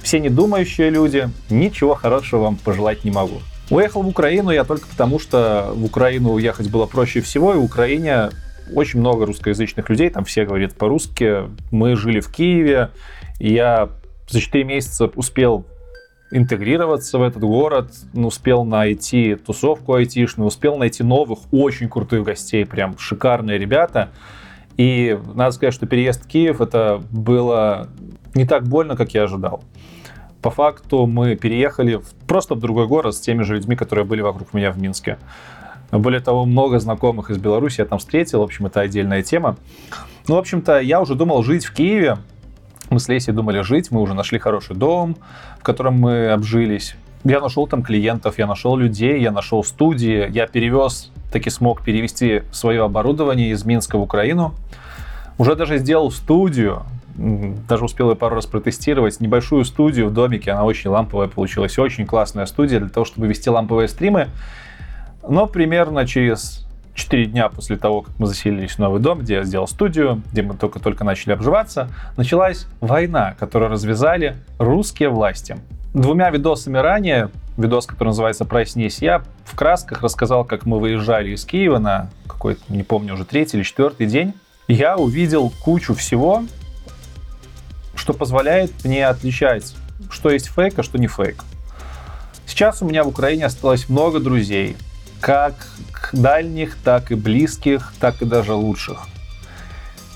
Все 0.00 0.20
недумающие 0.20 0.90
люди, 0.90 1.28
ничего 1.50 1.96
хорошего 1.96 2.42
вам 2.42 2.56
пожелать 2.56 3.04
не 3.04 3.10
могу. 3.10 3.40
Уехал 3.68 4.02
в 4.02 4.06
Украину 4.06 4.50
я 4.50 4.62
только 4.62 4.86
потому, 4.86 5.18
что 5.18 5.72
в 5.74 5.86
Украину 5.86 6.30
уехать 6.34 6.70
было 6.70 6.86
проще 6.86 7.20
всего, 7.20 7.52
и 7.52 7.58
в 7.58 7.64
Украине 7.64 8.30
очень 8.72 9.00
много 9.00 9.26
русскоязычных 9.26 9.90
людей, 9.90 10.10
там 10.10 10.24
все 10.24 10.44
говорят 10.44 10.74
по-русски. 10.74 11.50
Мы 11.72 11.96
жили 11.96 12.20
в 12.20 12.30
Киеве, 12.30 12.90
я 13.40 13.88
за 14.30 14.40
4 14.40 14.62
месяца 14.62 15.06
успел 15.16 15.66
интегрироваться 16.30 17.18
в 17.18 17.22
этот 17.22 17.42
город, 17.42 17.92
успел 18.14 18.64
найти 18.64 19.34
тусовку 19.34 19.94
айтишную, 19.94 20.46
успел 20.46 20.76
найти 20.76 21.02
новых, 21.02 21.40
очень 21.52 21.88
крутых 21.88 22.24
гостей, 22.24 22.66
прям 22.66 22.98
шикарные 22.98 23.58
ребята. 23.58 24.10
И 24.76 25.18
надо 25.34 25.52
сказать, 25.52 25.74
что 25.74 25.86
переезд 25.86 26.24
в 26.24 26.28
Киев 26.28 26.60
это 26.60 27.02
было 27.10 27.88
не 28.34 28.46
так 28.46 28.64
больно, 28.64 28.96
как 28.96 29.14
я 29.14 29.24
ожидал. 29.24 29.64
По 30.42 30.50
факту 30.50 31.06
мы 31.06 31.34
переехали 31.34 31.96
в, 31.96 32.14
просто 32.26 32.54
в 32.54 32.60
другой 32.60 32.86
город 32.86 33.14
с 33.14 33.20
теми 33.20 33.42
же 33.42 33.54
людьми, 33.56 33.74
которые 33.74 34.04
были 34.04 34.20
вокруг 34.20 34.54
меня 34.54 34.70
в 34.70 34.78
Минске. 34.78 35.18
Более 35.90 36.20
того, 36.20 36.44
много 36.44 36.78
знакомых 36.78 37.30
из 37.30 37.38
Беларуси 37.38 37.80
я 37.80 37.86
там 37.86 37.98
встретил. 37.98 38.40
В 38.40 38.42
общем, 38.42 38.66
это 38.66 38.80
отдельная 38.80 39.22
тема. 39.22 39.56
Ну, 40.28 40.34
в 40.34 40.38
общем-то, 40.38 40.80
я 40.80 41.00
уже 41.00 41.14
думал 41.14 41.42
жить 41.42 41.64
в 41.64 41.72
Киеве. 41.72 42.18
Мы 42.90 43.00
с 43.00 43.08
Лесей 43.08 43.34
думали 43.34 43.60
жить. 43.60 43.90
Мы 43.90 44.00
уже 44.00 44.14
нашли 44.14 44.38
хороший 44.38 44.76
дом, 44.76 45.16
в 45.58 45.62
котором 45.62 45.94
мы 45.94 46.28
обжились. 46.28 46.96
Я 47.24 47.40
нашел 47.40 47.66
там 47.66 47.82
клиентов, 47.82 48.38
я 48.38 48.46
нашел 48.46 48.76
людей, 48.76 49.20
я 49.20 49.30
нашел 49.30 49.64
студии. 49.64 50.30
Я 50.30 50.46
перевез, 50.46 51.10
таки 51.32 51.50
смог 51.50 51.82
перевести 51.82 52.42
свое 52.52 52.84
оборудование 52.84 53.50
из 53.50 53.64
Минска 53.64 53.98
в 53.98 54.02
Украину. 54.02 54.54
Уже 55.36 55.54
даже 55.54 55.78
сделал 55.78 56.10
студию, 56.10 56.84
даже 57.16 57.84
успел 57.84 58.10
ее 58.10 58.16
пару 58.16 58.36
раз 58.36 58.46
протестировать, 58.46 59.20
небольшую 59.20 59.64
студию 59.64 60.08
в 60.08 60.12
домике, 60.12 60.52
она 60.52 60.64
очень 60.64 60.90
ламповая 60.90 61.28
получилась, 61.28 61.78
очень 61.78 62.06
классная 62.06 62.46
студия 62.46 62.78
для 62.78 62.88
того, 62.88 63.04
чтобы 63.04 63.26
вести 63.26 63.50
ламповые 63.50 63.88
стримы. 63.88 64.28
Но 65.28 65.46
примерно 65.46 66.06
через 66.06 66.67
4 66.98 67.26
дня 67.26 67.48
после 67.48 67.76
того, 67.76 68.02
как 68.02 68.18
мы 68.18 68.26
заселились 68.26 68.72
в 68.72 68.78
новый 68.78 69.00
дом, 69.00 69.20
где 69.20 69.34
я 69.34 69.44
сделал 69.44 69.68
студию, 69.68 70.22
где 70.32 70.42
мы 70.42 70.54
только-только 70.54 71.04
начали 71.04 71.32
обживаться, 71.32 71.88
началась 72.16 72.66
война, 72.80 73.34
которую 73.38 73.70
развязали 73.70 74.36
русские 74.58 75.08
власти. 75.08 75.56
Двумя 75.94 76.28
видосами 76.30 76.76
ранее, 76.76 77.30
видос, 77.56 77.86
который 77.86 78.08
называется 78.08 78.44
«Проснись», 78.44 79.00
я 79.00 79.22
в 79.44 79.54
красках 79.54 80.02
рассказал, 80.02 80.44
как 80.44 80.66
мы 80.66 80.78
выезжали 80.78 81.30
из 81.30 81.44
Киева 81.44 81.78
на 81.78 82.10
какой-то, 82.26 82.60
не 82.68 82.82
помню, 82.82 83.14
уже 83.14 83.24
третий 83.24 83.56
или 83.56 83.64
четвертый 83.64 84.06
день. 84.06 84.34
Я 84.66 84.96
увидел 84.96 85.50
кучу 85.62 85.94
всего, 85.94 86.44
что 87.94 88.12
позволяет 88.12 88.70
мне 88.84 89.06
отличать, 89.06 89.74
что 90.10 90.30
есть 90.30 90.48
фейк, 90.48 90.78
а 90.78 90.82
что 90.82 90.98
не 90.98 91.06
фейк. 91.06 91.42
Сейчас 92.46 92.82
у 92.82 92.86
меня 92.86 93.04
в 93.04 93.08
Украине 93.08 93.46
осталось 93.46 93.88
много 93.88 94.20
друзей, 94.20 94.76
как 95.20 95.54
дальних, 96.12 96.76
так 96.82 97.10
и 97.12 97.14
близких, 97.14 97.92
так 98.00 98.22
и 98.22 98.24
даже 98.24 98.54
лучших. 98.54 99.06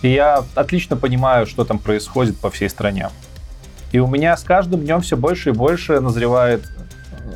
И 0.02 0.08
я 0.08 0.44
отлично 0.54 0.96
понимаю, 0.96 1.46
что 1.46 1.64
там 1.64 1.78
происходит 1.78 2.38
по 2.38 2.50
всей 2.50 2.68
стране. 2.68 3.10
И 3.92 3.98
у 3.98 4.06
меня 4.06 4.36
с 4.36 4.42
каждым 4.42 4.80
днем 4.80 5.00
все 5.02 5.16
больше 5.16 5.50
и 5.50 5.52
больше 5.52 6.00
назревает 6.00 6.64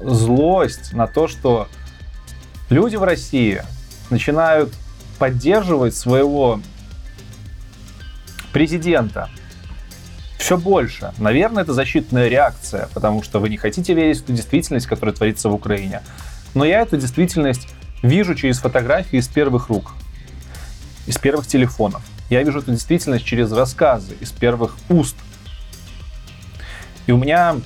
злость 0.03 0.93
на 0.93 1.07
то, 1.07 1.29
что 1.29 1.69
люди 2.71 2.97
в 2.97 3.05
России 3.05 3.63
начинают 4.11 4.73
поддерживать 5.19 5.95
своего 5.95 6.61
президента 8.53 9.29
все 10.39 10.57
больше. 10.57 11.13
Наверное, 11.19 11.63
это 11.63 11.73
защитная 11.73 12.29
реакция, 12.29 12.89
потому 12.95 13.23
что 13.23 13.39
вы 13.39 13.49
не 13.49 13.57
хотите 13.57 13.95
верить 13.95 14.19
в 14.19 14.25
ту 14.25 14.33
действительность, 14.33 14.87
которая 14.87 15.15
творится 15.15 15.49
в 15.49 15.55
Украине. 15.55 16.03
Но 16.57 16.65
я 16.65 16.81
эту 16.81 16.97
действительность 16.97 17.69
вижу 18.03 18.35
через 18.35 18.61
фотографии 18.61 19.19
из 19.19 19.29
первых 19.29 19.69
рук, 19.69 19.93
из 21.07 21.19
первых 21.19 21.47
телефонов. 21.47 22.03
Я 22.31 22.43
вижу 22.43 22.61
эту 22.61 22.73
действительность 22.73 23.27
через 23.27 23.53
рассказы 23.53 24.17
из 24.21 24.33
первых 24.33 24.75
уст. 24.89 25.17
И 27.07 27.13
у 27.13 27.19
меня 27.19 27.57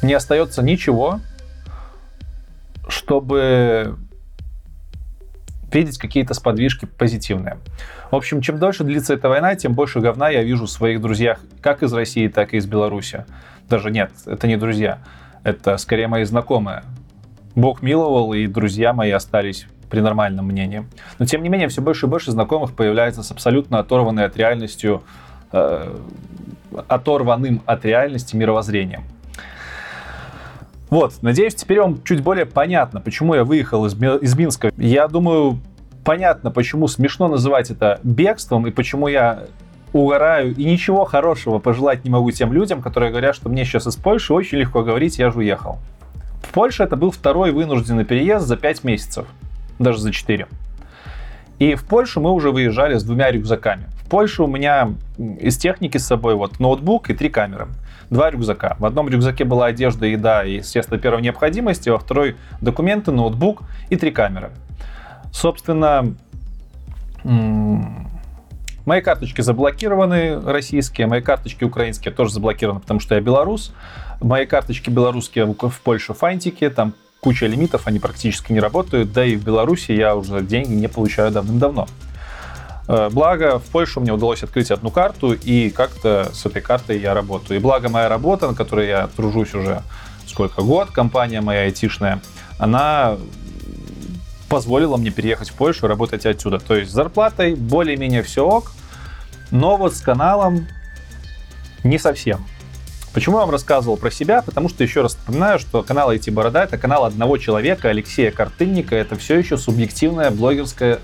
не 0.00 0.14
остается 0.14 0.62
ничего, 0.62 1.18
чтобы 2.86 3.98
видеть 5.72 5.98
какие-то 5.98 6.34
сподвижки 6.34 6.84
позитивные. 6.84 7.58
В 8.12 8.14
общем, 8.14 8.42
чем 8.42 8.60
дольше 8.60 8.84
длится 8.84 9.14
эта 9.14 9.28
война, 9.28 9.56
тем 9.56 9.74
больше 9.74 9.98
говна 9.98 10.28
я 10.28 10.44
вижу 10.44 10.66
в 10.66 10.70
своих 10.70 11.00
друзьях, 11.00 11.40
как 11.60 11.82
из 11.82 11.92
России, 11.92 12.28
так 12.28 12.54
и 12.54 12.58
из 12.58 12.66
Беларуси. 12.66 13.24
Даже 13.68 13.90
нет, 13.90 14.12
это 14.26 14.46
не 14.46 14.56
друзья. 14.56 15.00
Это 15.44 15.76
скорее 15.76 16.08
мои 16.08 16.24
знакомые. 16.24 16.84
Бог 17.54 17.82
миловал, 17.82 18.32
и 18.32 18.46
друзья 18.46 18.92
мои 18.92 19.10
остались 19.10 19.66
при 19.90 20.00
нормальном 20.00 20.46
мнении. 20.46 20.86
Но 21.18 21.26
тем 21.26 21.42
не 21.42 21.48
менее, 21.48 21.68
все 21.68 21.82
больше 21.82 22.06
и 22.06 22.08
больше 22.08 22.30
знакомых 22.30 22.74
появляется 22.74 23.22
с 23.22 23.30
абсолютно 23.30 23.78
оторванной 23.78 24.24
от 24.24 24.36
реальностью, 24.36 25.02
э, 25.52 25.94
оторванным 26.88 27.60
от 27.66 27.84
реальности 27.84 28.34
мировоззрением. 28.34 29.02
Вот, 30.88 31.14
надеюсь, 31.22 31.54
теперь 31.54 31.80
вам 31.80 32.02
чуть 32.04 32.22
более 32.22 32.46
понятно, 32.46 33.00
почему 33.00 33.34
я 33.34 33.44
выехал 33.44 33.84
из, 33.86 33.94
из 33.94 34.36
Минска. 34.36 34.72
Я 34.76 35.08
думаю, 35.08 35.58
понятно, 36.04 36.50
почему 36.50 36.86
смешно 36.88 37.28
называть 37.28 37.70
это 37.70 38.00
бегством 38.02 38.66
и 38.66 38.70
почему 38.70 39.08
я 39.08 39.44
угораю 39.92 40.54
и 40.54 40.64
ничего 40.64 41.04
хорошего 41.04 41.58
пожелать 41.58 42.04
не 42.04 42.10
могу 42.10 42.30
тем 42.30 42.52
людям, 42.52 42.82
которые 42.82 43.10
говорят, 43.10 43.34
что 43.34 43.48
мне 43.48 43.64
сейчас 43.64 43.86
из 43.86 43.96
Польши 43.96 44.32
очень 44.32 44.58
легко 44.58 44.82
говорить, 44.82 45.18
я 45.18 45.30
же 45.30 45.38
уехал. 45.38 45.78
В 46.42 46.48
Польше 46.52 46.82
это 46.82 46.96
был 46.96 47.10
второй 47.10 47.52
вынужденный 47.52 48.04
переезд 48.04 48.46
за 48.46 48.56
5 48.56 48.84
месяцев, 48.84 49.26
даже 49.78 49.98
за 49.98 50.12
4. 50.12 50.46
И 51.58 51.74
в 51.74 51.84
Польшу 51.84 52.20
мы 52.20 52.32
уже 52.32 52.50
выезжали 52.50 52.96
с 52.96 53.04
двумя 53.04 53.30
рюкзаками. 53.30 53.84
В 54.04 54.08
Польше 54.08 54.42
у 54.42 54.46
меня 54.46 54.94
из 55.40 55.56
техники 55.56 55.96
с 55.96 56.06
собой 56.06 56.34
вот 56.34 56.58
ноутбук 56.58 57.08
и 57.10 57.14
три 57.14 57.28
камеры. 57.28 57.68
Два 58.10 58.30
рюкзака. 58.30 58.76
В 58.78 58.84
одном 58.84 59.08
рюкзаке 59.08 59.44
была 59.44 59.66
одежда, 59.66 60.06
еда 60.06 60.44
и, 60.44 60.56
естественно, 60.56 60.98
первой 60.98 61.22
необходимости, 61.22 61.88
во 61.88 61.98
второй 61.98 62.36
документы, 62.60 63.12
ноутбук 63.12 63.62
и 63.88 63.96
три 63.96 64.10
камеры. 64.10 64.50
Собственно, 65.32 66.14
Мои 68.84 69.00
карточки 69.00 69.40
заблокированы 69.40 70.40
российские, 70.40 71.06
мои 71.06 71.20
карточки 71.20 71.64
украинские 71.64 72.12
тоже 72.12 72.32
заблокированы, 72.32 72.80
потому 72.80 72.98
что 73.00 73.14
я 73.14 73.20
белорус. 73.20 73.72
Мои 74.20 74.44
карточки 74.46 74.90
белорусские 74.90 75.46
в 75.46 75.80
Польше 75.80 76.14
фантики, 76.14 76.68
там 76.68 76.94
куча 77.20 77.46
лимитов, 77.46 77.86
они 77.86 78.00
практически 78.00 78.52
не 78.52 78.58
работают, 78.58 79.12
да 79.12 79.24
и 79.24 79.36
в 79.36 79.44
Беларуси 79.44 79.92
я 79.92 80.16
уже 80.16 80.42
деньги 80.42 80.72
не 80.72 80.88
получаю 80.88 81.30
давным-давно. 81.30 81.86
Э, 82.88 83.08
благо, 83.10 83.60
в 83.60 83.64
Польше 83.66 84.00
мне 84.00 84.12
удалось 84.12 84.42
открыть 84.42 84.72
одну 84.72 84.90
карту, 84.90 85.32
и 85.32 85.70
как-то 85.70 86.30
с 86.32 86.44
этой 86.44 86.60
картой 86.60 86.98
я 86.98 87.14
работаю. 87.14 87.60
И 87.60 87.62
благо 87.62 87.88
моя 87.88 88.08
работа, 88.08 88.48
на 88.48 88.54
которой 88.54 88.88
я 88.88 89.06
тружусь 89.06 89.54
уже 89.54 89.82
сколько 90.26 90.62
год, 90.62 90.90
компания 90.90 91.40
моя 91.40 91.62
айтишная, 91.62 92.20
она 92.58 93.16
позволило 94.52 94.98
мне 94.98 95.10
переехать 95.10 95.48
в 95.48 95.54
Польшу 95.54 95.86
работать 95.86 96.26
отсюда. 96.26 96.58
То 96.58 96.76
есть 96.76 96.90
с 96.90 96.94
зарплатой 96.94 97.54
более-менее 97.54 98.22
все 98.22 98.46
ок, 98.46 98.72
но 99.50 99.78
вот 99.78 99.96
с 99.96 100.02
каналом 100.02 100.68
не 101.84 101.98
совсем. 101.98 102.44
Почему 103.14 103.36
я 103.36 103.40
вам 103.40 103.50
рассказывал 103.50 103.96
про 103.96 104.10
себя? 104.10 104.42
Потому 104.42 104.68
что, 104.68 104.84
еще 104.84 105.00
раз 105.00 105.16
напоминаю, 105.16 105.58
что 105.58 105.82
канал 105.82 106.12
IT 106.12 106.30
Борода— 106.32 106.64
это 106.64 106.76
канал 106.76 107.06
одного 107.06 107.38
человека, 107.38 107.88
Алексея 107.88 108.30
Картынника. 108.30 108.94
Это 108.94 109.16
все 109.16 109.38
еще 109.38 109.56
субъективное 109.56 110.30
блогерское 110.30 110.98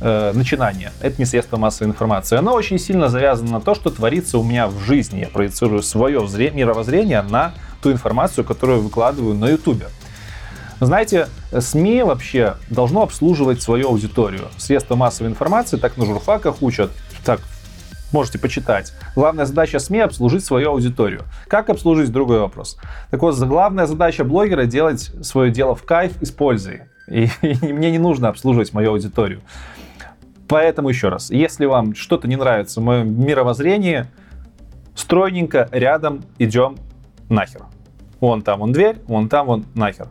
э, 0.00 0.32
начинание. 0.34 0.92
Это 1.00 1.14
не 1.18 1.24
средство 1.24 1.56
массовой 1.56 1.88
информации. 1.88 2.36
Оно 2.36 2.52
очень 2.52 2.78
сильно 2.78 3.08
завязано 3.08 3.52
на 3.52 3.60
то, 3.62 3.74
что 3.74 3.88
творится 3.88 4.36
у 4.36 4.42
меня 4.44 4.66
в 4.66 4.78
жизни. 4.80 5.20
Я 5.20 5.28
проецирую 5.28 5.82
свое 5.82 6.20
мировоззрение 6.20 7.22
на 7.22 7.54
ту 7.82 7.92
информацию, 7.92 8.44
которую 8.44 8.82
выкладываю 8.82 9.34
на 9.34 9.48
YouTube. 9.48 9.84
Знаете, 10.84 11.28
СМИ 11.56 12.02
вообще 12.02 12.56
должно 12.70 13.02
обслуживать 13.02 13.62
свою 13.62 13.88
аудиторию. 13.88 14.48
Средства 14.56 14.96
массовой 14.96 15.30
информации 15.30 15.76
так 15.76 15.96
на 15.96 16.06
журфаках 16.06 16.62
учат, 16.62 16.90
так 17.24 17.40
Можете 18.14 18.38
почитать. 18.38 18.92
Главная 19.16 19.44
задача 19.44 19.80
СМИ— 19.80 19.98
обслужить 20.00 20.44
свою 20.44 20.70
аудиторию. 20.70 21.22
Как 21.48 21.68
обслужить— 21.68 22.10
другой 22.12 22.38
вопрос. 22.38 22.78
Так 23.10 23.20
вот, 23.22 23.36
главная 23.36 23.86
задача 23.86 24.22
блогера— 24.22 24.64
делать 24.66 25.10
свое 25.20 25.50
дело 25.50 25.74
в 25.74 25.82
кайф 25.82 26.22
и 26.22 26.24
с 26.24 26.30
пользой. 26.30 26.82
И, 27.08 27.28
и 27.42 27.72
мне 27.72 27.90
не 27.90 27.98
нужно 27.98 28.28
обслуживать 28.28 28.72
мою 28.72 28.92
аудиторию. 28.92 29.40
Поэтому 30.46 30.90
еще 30.90 31.08
раз, 31.08 31.30
если 31.30 31.64
вам 31.64 31.96
что-то 31.96 32.28
не 32.28 32.36
нравится 32.36 32.80
в 32.80 32.84
моем 32.84 33.20
мировоззрении, 33.20 34.06
стройненько 34.94 35.68
рядом 35.72 36.22
идем 36.38 36.76
нахер. 37.28 37.62
Вон 38.20 38.42
там 38.42 38.60
вон 38.60 38.70
дверь, 38.70 38.98
вон 39.08 39.28
там 39.28 39.46
вон 39.46 39.64
нахер. 39.74 40.06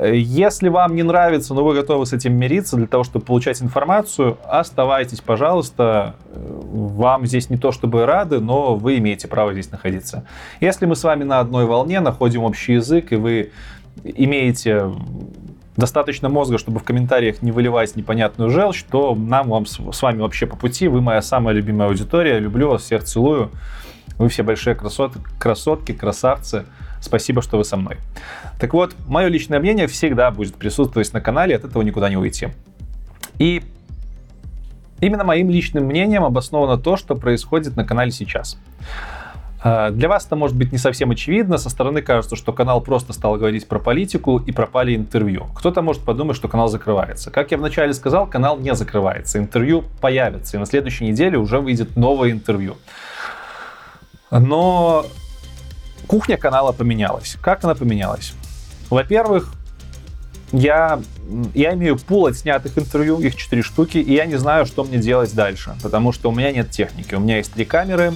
Если 0.00 0.68
вам 0.68 0.94
не 0.94 1.02
нравится, 1.02 1.54
но 1.54 1.64
вы 1.64 1.74
готовы 1.74 2.06
с 2.06 2.12
этим 2.12 2.34
мириться 2.34 2.76
для 2.76 2.86
того, 2.86 3.02
чтобы 3.02 3.24
получать 3.24 3.60
информацию, 3.60 4.38
оставайтесь, 4.44 5.20
пожалуйста. 5.20 6.14
Вам 6.32 7.26
здесь 7.26 7.50
не 7.50 7.56
то 7.56 7.72
чтобы 7.72 8.06
рады, 8.06 8.38
но 8.38 8.76
вы 8.76 8.98
имеете 8.98 9.26
право 9.26 9.52
здесь 9.52 9.72
находиться. 9.72 10.24
Если 10.60 10.86
мы 10.86 10.94
с 10.94 11.02
вами 11.02 11.24
на 11.24 11.40
одной 11.40 11.64
волне, 11.64 11.98
находим 11.98 12.44
общий 12.44 12.74
язык, 12.74 13.12
и 13.12 13.16
вы 13.16 13.50
имеете 14.04 14.92
достаточно 15.76 16.28
мозга, 16.28 16.58
чтобы 16.58 16.78
в 16.78 16.84
комментариях 16.84 17.42
не 17.42 17.50
выливать 17.50 17.96
непонятную 17.96 18.50
желчь, 18.50 18.84
то 18.84 19.16
нам 19.16 19.48
вам 19.48 19.66
с 19.66 20.02
вами 20.02 20.20
вообще 20.20 20.46
по 20.46 20.56
пути. 20.56 20.86
Вы 20.86 21.00
моя 21.00 21.22
самая 21.22 21.54
любимая 21.54 21.88
аудитория. 21.88 22.38
Люблю 22.38 22.70
вас, 22.70 22.82
всех 22.82 23.02
целую. 23.02 23.50
Вы 24.16 24.28
все 24.28 24.42
большие 24.42 24.74
красот, 24.74 25.12
красотки, 25.38 25.92
красавцы. 25.92 26.66
Спасибо, 27.00 27.42
что 27.42 27.58
вы 27.58 27.64
со 27.64 27.76
мной. 27.76 27.96
Так 28.58 28.74
вот, 28.74 28.94
мое 29.06 29.28
личное 29.28 29.60
мнение 29.60 29.86
всегда 29.86 30.30
будет 30.30 30.54
присутствовать 30.54 31.12
на 31.12 31.20
канале, 31.20 31.56
от 31.56 31.64
этого 31.64 31.82
никуда 31.82 32.08
не 32.08 32.16
уйти. 32.16 32.48
И 33.38 33.62
именно 35.00 35.24
моим 35.24 35.50
личным 35.50 35.84
мнением 35.84 36.24
обосновано 36.24 36.76
то, 36.76 36.96
что 36.96 37.14
происходит 37.14 37.76
на 37.76 37.84
канале 37.84 38.10
сейчас. 38.10 38.58
А, 39.60 39.90
для 39.90 40.08
вас 40.08 40.26
это 40.26 40.36
может 40.36 40.56
быть 40.56 40.72
не 40.72 40.78
совсем 40.78 41.10
очевидно. 41.10 41.58
Со 41.58 41.70
стороны 41.70 42.02
кажется, 42.02 42.36
что 42.36 42.52
канал 42.52 42.80
просто 42.80 43.12
стал 43.12 43.36
говорить 43.36 43.66
про 43.66 43.78
политику 43.78 44.38
и 44.38 44.52
пропали 44.52 44.94
интервью. 44.94 45.46
Кто-то 45.54 45.82
может 45.82 46.02
подумать, 46.02 46.36
что 46.36 46.48
канал 46.48 46.68
закрывается. 46.68 47.30
Как 47.30 47.50
я 47.50 47.58
вначале 47.58 47.92
сказал, 47.94 48.26
канал 48.26 48.58
не 48.58 48.74
закрывается. 48.74 49.38
Интервью 49.38 49.84
появится, 50.00 50.56
и 50.56 50.60
на 50.60 50.66
следующей 50.66 51.06
неделе 51.06 51.38
уже 51.38 51.60
выйдет 51.60 51.96
новое 51.96 52.30
интервью. 52.30 52.76
Но 54.30 55.06
кухня 56.06 56.36
канала 56.36 56.72
поменялась. 56.72 57.36
Как 57.40 57.64
она 57.64 57.74
поменялась? 57.74 58.32
Во-первых, 58.90 59.52
я, 60.52 61.00
я 61.54 61.74
имею 61.74 61.98
пул 61.98 62.26
от 62.26 62.36
снятых 62.36 62.78
интервью, 62.78 63.20
их 63.20 63.36
4 63.36 63.62
штуки, 63.62 63.98
и 63.98 64.14
я 64.14 64.24
не 64.24 64.36
знаю, 64.36 64.64
что 64.66 64.84
мне 64.84 64.98
делать 64.98 65.34
дальше, 65.34 65.76
потому 65.82 66.12
что 66.12 66.30
у 66.30 66.34
меня 66.34 66.52
нет 66.52 66.70
техники. 66.70 67.14
У 67.14 67.20
меня 67.20 67.36
есть 67.36 67.52
три 67.52 67.66
камеры, 67.66 68.14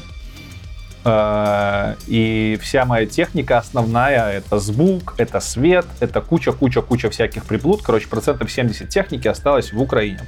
э, 1.05 1.95
и 2.07 2.59
вся 2.63 2.87
моя 2.87 3.05
техника 3.05 3.59
основная— 3.59 4.33
это 4.33 4.59
звук, 4.59 5.15
это 5.19 5.41
свет, 5.41 5.85
это 6.01 6.23
куча-куча-куча 6.23 7.11
всяких 7.11 7.45
приблуд. 7.45 7.83
Короче, 7.83 8.09
процентов 8.09 8.51
70 8.51 8.89
техники 8.89 9.29
осталось 9.29 9.73
в 9.73 9.81
Украине. 9.81 10.21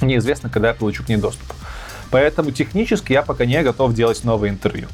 Неизвестно, 0.00 0.50
когда 0.50 0.68
я 0.68 0.74
получу 0.74 1.04
к 1.04 1.08
ней 1.08 1.16
доступ. 1.16 1.52
Поэтому 2.10 2.50
технически 2.50 3.12
я 3.12 3.22
пока 3.22 3.44
не 3.46 3.62
готов 3.62 3.94
делать 3.94 4.24
новое 4.24 4.48
интервью. 4.48 4.88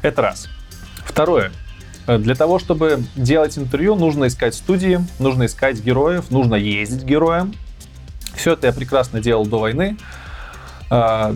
Это 0.00 0.22
раз. 0.22 0.48
Второе. 1.06 1.50
Для 2.06 2.34
того, 2.34 2.58
чтобы 2.58 3.02
делать 3.16 3.58
интервью, 3.58 3.96
нужно 3.96 4.26
искать 4.28 4.54
студии, 4.54 5.00
нужно 5.18 5.46
искать 5.46 5.82
героев, 5.82 6.30
нужно 6.30 6.54
ездить 6.54 7.04
героям. 7.04 7.54
Все 8.36 8.52
это 8.52 8.68
я 8.68 8.72
прекрасно 8.72 9.20
делал 9.20 9.46
до 9.46 9.58
войны. 9.58 9.96
Э, 10.90 11.34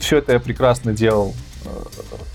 Все 0.00 0.18
это 0.18 0.32
я 0.32 0.40
прекрасно 0.40 0.92
делал 0.92 1.34
э, 1.64 1.68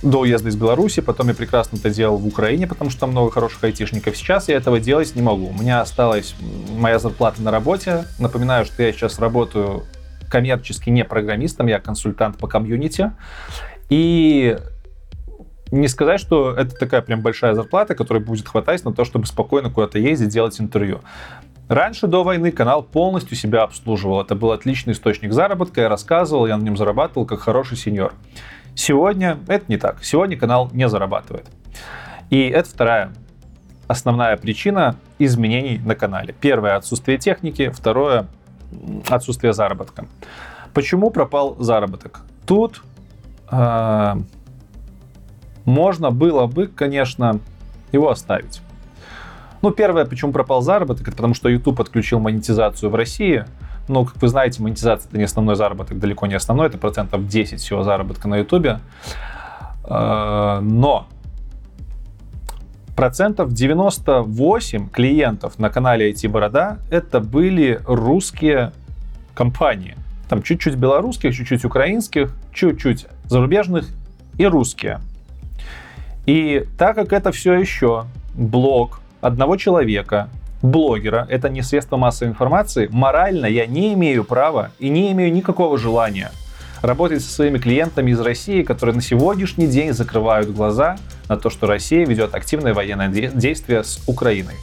до 0.02 0.20
уезда 0.20 0.50
из 0.50 0.56
Беларуси, 0.56 1.02
потом 1.02 1.30
я 1.30 1.34
прекрасно 1.34 1.78
это 1.78 1.90
делал 1.90 2.18
в 2.18 2.28
Украине, 2.28 2.68
потому 2.68 2.90
что 2.90 3.02
там 3.02 3.12
много 3.12 3.32
хороших 3.32 3.64
айтишников. 3.64 4.16
Сейчас 4.16 4.48
я 4.48 4.56
этого 4.56 4.80
делать 4.80 5.16
не 5.16 5.22
могу. 5.22 5.48
У 5.48 5.54
меня 5.54 5.82
осталась 5.82 6.36
моя 6.70 7.00
зарплата 7.00 7.42
на 7.42 7.52
работе. 7.52 8.06
Напоминаю, 8.20 8.66
что 8.66 8.84
я 8.84 8.94
сейчас 8.94 9.20
работаю 9.20 9.84
коммерчески 10.30 10.90
не 10.90 11.04
программистом, 11.04 11.68
я 11.68 11.80
консультант 11.80 12.38
по 12.38 12.48
комьюнити. 12.48 13.12
И 13.90 14.58
не 15.74 15.88
сказать, 15.88 16.20
что 16.20 16.52
это 16.52 16.76
такая 16.76 17.02
прям 17.02 17.22
большая 17.22 17.56
зарплата, 17.56 17.96
которая 17.96 18.24
будет 18.24 18.48
хватать 18.48 18.86
на 18.86 18.94
то, 18.94 19.04
чтобы 19.06 19.26
спокойно 19.26 19.72
куда-то 19.72 19.98
ездить, 19.98 20.30
делать 20.30 20.60
интервью. 20.62 21.02
Раньше, 21.68 22.06
до 22.08 22.24
войны, 22.24 22.52
канал 22.52 22.84
полностью 22.84 23.36
себя 23.36 23.64
обслуживал. 23.64 24.22
Это 24.22 24.36
был 24.36 24.52
отличный 24.52 24.94
источник 24.94 25.34
заработка. 25.34 25.82
Я 25.82 25.90
рассказывал, 25.90 26.46
я 26.46 26.58
на 26.58 26.62
нем 26.62 26.78
зарабатывал 26.78 27.26
как 27.26 27.40
хороший 27.40 27.78
сеньор. 27.78 28.14
Сегодня 28.76 29.40
это 29.48 29.66
не 29.68 29.78
так. 29.78 30.04
Сегодня 30.04 30.38
канал 30.38 30.70
не 30.74 30.88
зарабатывает. 30.88 31.48
И 32.30 32.50
это 32.50 32.70
вторая 32.70 33.14
основная 33.88 34.38
причина 34.38 34.96
изменений 35.18 35.82
на 35.84 35.96
канале. 35.96 36.36
Первое— 36.40 36.76
отсутствие 36.78 37.18
техники. 37.18 37.70
Второе— 37.70 38.28
отсутствие 39.10 39.54
заработка. 39.54 40.06
Почему 40.74 41.10
пропал 41.10 41.56
заработок? 41.60 42.22
Тут 42.46 42.84
э, 43.52 44.16
можно 45.66 46.12
было 46.12 46.48
бы, 46.48 46.68
конечно, 46.68 47.40
его 47.92 48.10
оставить. 48.10 48.62
Ну, 49.62 49.72
первое, 49.72 50.06
почему 50.06 50.34
пропал 50.34 50.62
заработок, 50.62 51.08
это 51.08 51.16
потому 51.16 51.34
что 51.34 51.48
YouTube 51.48 51.80
отключил 51.80 52.20
монетизацию 52.20 52.90
в 52.90 52.96
России. 52.96 53.46
Но, 53.88 54.06
как 54.06 54.22
вы 54.22 54.28
знаете, 54.28 54.62
монетизация 54.62 55.10
это 55.10 55.18
не 55.18 55.24
основной 55.24 55.56
заработок, 55.56 56.00
далеко 56.00 56.26
не 56.28 56.36
основной, 56.36 56.68
это 56.68 56.78
процентов 56.78 57.28
10 57.28 57.62
всего 57.62 57.84
заработка 57.84 58.28
на 58.28 58.38
YouTube. 58.38 58.80
А, 59.86 60.60
но 60.62 61.08
процентов 62.96 63.54
98 63.54 64.90
клиентов 64.90 65.60
на 65.60 65.70
канале 65.70 66.12
IT 66.12 66.28
Борода 66.30 66.80
это 66.92 67.20
были 67.20 67.80
русские 67.86 68.74
компании. 69.34 69.96
Там 70.30 70.42
чуть-чуть 70.42 70.76
белорусских, 70.76 71.36
чуть-чуть 71.36 71.66
украинских, 71.66 72.34
чуть-чуть 72.54 73.08
зарубежных 73.26 73.88
и 74.38 74.46
русские. 74.46 75.00
И 76.26 76.66
так 76.78 76.96
как 76.96 77.14
это 77.14 77.32
все 77.32 77.54
еще 77.54 78.06
блог 78.34 79.02
одного 79.22 79.58
человека, 79.58 80.30
блогера, 80.62 81.28
это 81.30 81.50
не 81.50 81.62
средство 81.62 81.98
массовой 81.98 82.32
информации, 82.32 82.88
морально 82.92 83.46
я 83.46 83.66
не 83.66 83.94
имею 83.94 84.24
права 84.24 84.72
и 84.80 84.90
не 84.90 85.12
имею 85.12 85.34
никакого 85.34 85.78
желания 85.78 86.32
работать 86.84 87.24
со 87.24 87.32
своими 87.32 87.58
клиентами 87.58 88.12
из 88.12 88.20
России, 88.20 88.62
которые 88.62 88.96
на 88.96 89.02
сегодняшний 89.02 89.68
день 89.68 89.94
закрывают 89.94 90.52
глаза 90.52 90.98
на 91.30 91.38
то, 91.38 91.50
что 91.50 91.66
Россия 91.66 92.06
ведет 92.06 92.36
активное 92.36 92.74
военное 92.74 93.08
действие 93.08 93.84
с 93.84 94.02
Украиной. 94.06 94.56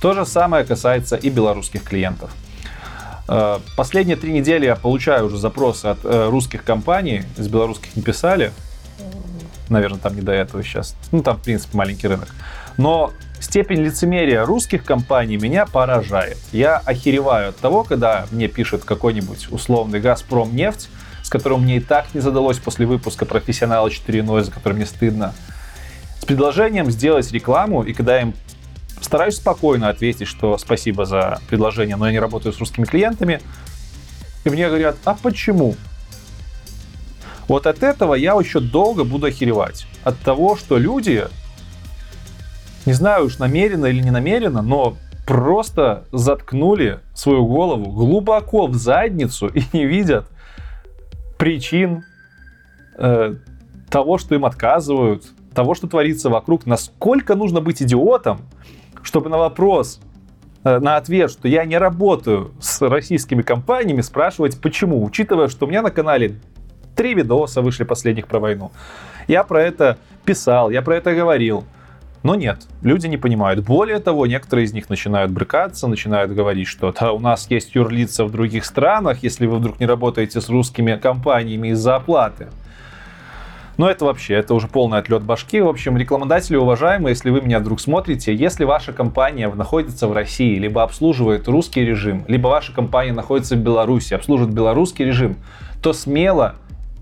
То 0.00 0.12
же 0.12 0.26
самое 0.26 0.64
касается 0.64 1.14
и 1.14 1.30
белорусских 1.30 1.84
клиентов. 1.84 2.32
Э, 3.28 3.60
последние 3.76 4.16
три 4.16 4.32
недели 4.32 4.66
я 4.66 4.74
получаю 4.74 5.26
уже 5.26 5.38
запросы 5.38 5.86
от 5.86 5.98
э, 6.04 6.28
русских 6.28 6.64
компаний, 6.64 7.22
из 7.38 7.46
белорусских 7.46 7.94
не 7.94 8.02
писали, 8.02 8.52
наверное, 9.72 9.98
там 9.98 10.14
не 10.14 10.22
до 10.22 10.32
этого 10.32 10.62
сейчас. 10.62 10.94
Ну, 11.10 11.22
там, 11.22 11.38
в 11.38 11.42
принципе, 11.42 11.76
маленький 11.76 12.06
рынок. 12.06 12.28
Но 12.76 13.12
степень 13.40 13.82
лицемерия 13.82 14.44
русских 14.44 14.84
компаний 14.84 15.36
меня 15.36 15.66
поражает. 15.66 16.38
Я 16.52 16.78
охереваю 16.78 17.50
от 17.50 17.56
того, 17.56 17.82
когда 17.84 18.26
мне 18.30 18.48
пишет 18.48 18.84
какой-нибудь 18.84 19.48
условный 19.50 20.00
«Газпром 20.00 20.54
нефть», 20.54 20.88
с 21.22 21.28
которым 21.28 21.62
мне 21.62 21.78
и 21.78 21.80
так 21.80 22.14
не 22.14 22.20
задалось 22.20 22.58
после 22.58 22.86
выпуска 22.86 23.26
«Профессионала 23.26 23.88
4.0», 23.88 24.42
за 24.42 24.50
который 24.50 24.74
мне 24.74 24.86
стыдно, 24.86 25.34
с 26.20 26.24
предложением 26.24 26.90
сделать 26.90 27.30
рекламу, 27.32 27.82
и 27.82 27.92
когда 27.92 28.20
им 28.20 28.34
стараюсь 29.00 29.36
спокойно 29.36 29.88
ответить, 29.88 30.28
что 30.28 30.56
спасибо 30.58 31.04
за 31.04 31.40
предложение, 31.48 31.96
но 31.96 32.06
я 32.06 32.12
не 32.12 32.20
работаю 32.20 32.52
с 32.52 32.58
русскими 32.58 32.84
клиентами, 32.84 33.40
и 34.44 34.50
мне 34.50 34.68
говорят, 34.68 34.96
а 35.04 35.14
почему? 35.14 35.76
Вот 37.52 37.66
от 37.66 37.82
этого 37.82 38.14
я 38.14 38.32
еще 38.32 38.60
долго 38.60 39.04
буду 39.04 39.26
охеревать. 39.26 39.86
От 40.04 40.18
того, 40.20 40.56
что 40.56 40.78
люди, 40.78 41.26
не 42.86 42.94
знаю 42.94 43.26
уж 43.26 43.38
намеренно 43.38 43.84
или 43.84 44.00
не 44.00 44.10
намеренно, 44.10 44.62
но 44.62 44.96
просто 45.26 46.04
заткнули 46.12 47.00
свою 47.12 47.44
голову 47.44 47.90
глубоко 47.90 48.68
в 48.68 48.76
задницу 48.76 49.48
и 49.48 49.64
не 49.74 49.84
видят 49.84 50.28
причин 51.36 52.04
э, 52.96 53.34
того, 53.90 54.16
что 54.16 54.34
им 54.34 54.46
отказывают, 54.46 55.24
того, 55.52 55.74
что 55.74 55.88
творится 55.88 56.30
вокруг. 56.30 56.64
Насколько 56.64 57.34
нужно 57.34 57.60
быть 57.60 57.82
идиотом, 57.82 58.48
чтобы 59.02 59.28
на 59.28 59.36
вопрос, 59.36 60.00
э, 60.64 60.78
на 60.78 60.96
ответ, 60.96 61.30
что 61.30 61.48
я 61.48 61.66
не 61.66 61.76
работаю 61.76 62.52
с 62.62 62.80
российскими 62.80 63.42
компаниями, 63.42 64.00
спрашивать 64.00 64.58
почему, 64.58 65.04
учитывая, 65.04 65.48
что 65.48 65.66
у 65.66 65.68
меня 65.68 65.82
на 65.82 65.90
канале 65.90 66.40
Три 66.96 67.14
видоса 67.14 67.62
вышли 67.62 67.84
последних 67.84 68.26
про 68.26 68.38
войну. 68.38 68.70
Я 69.28 69.44
про 69.44 69.62
это 69.62 69.98
писал, 70.24 70.70
я 70.70 70.82
про 70.82 70.96
это 70.96 71.14
говорил. 71.14 71.64
Но 72.22 72.36
нет, 72.36 72.58
люди 72.82 73.08
не 73.08 73.16
понимают. 73.16 73.64
Более 73.64 73.98
того, 73.98 74.26
некоторые 74.26 74.66
из 74.66 74.72
них 74.72 74.88
начинают 74.88 75.32
брыкаться, 75.32 75.88
начинают 75.88 76.32
говорить, 76.32 76.68
что 76.68 76.92
да, 76.92 77.12
у 77.12 77.18
нас 77.18 77.50
есть 77.50 77.74
юрлица 77.74 78.24
в 78.24 78.30
других 78.30 78.64
странах, 78.64 79.24
если 79.24 79.46
вы 79.46 79.56
вдруг 79.56 79.80
не 79.80 79.86
работаете 79.86 80.40
с 80.40 80.48
русскими 80.48 80.94
компаниями 80.96 81.68
из-за 81.68 81.96
оплаты. 81.96 82.48
Но 83.76 83.90
это 83.90 84.04
вообще, 84.04 84.34
это 84.34 84.54
уже 84.54 84.68
полный 84.68 84.98
отлет 84.98 85.22
башки. 85.22 85.60
В 85.60 85.68
общем, 85.68 85.96
рекламодатели 85.96 86.56
уважаемые, 86.56 87.12
если 87.12 87.30
вы 87.30 87.40
меня 87.40 87.58
вдруг 87.58 87.80
смотрите, 87.80 88.34
если 88.34 88.64
ваша 88.64 88.92
компания 88.92 89.48
находится 89.48 90.06
в 90.06 90.12
России, 90.12 90.58
либо 90.58 90.82
обслуживает 90.82 91.48
русский 91.48 91.84
режим, 91.84 92.24
либо 92.28 92.48
ваша 92.48 92.72
компания 92.72 93.12
находится 93.12 93.56
в 93.56 93.60
Беларуси, 93.60 94.14
обслуживает 94.14 94.54
белорусский 94.54 95.06
режим, 95.06 95.36
то 95.82 95.92
смело 95.92 96.54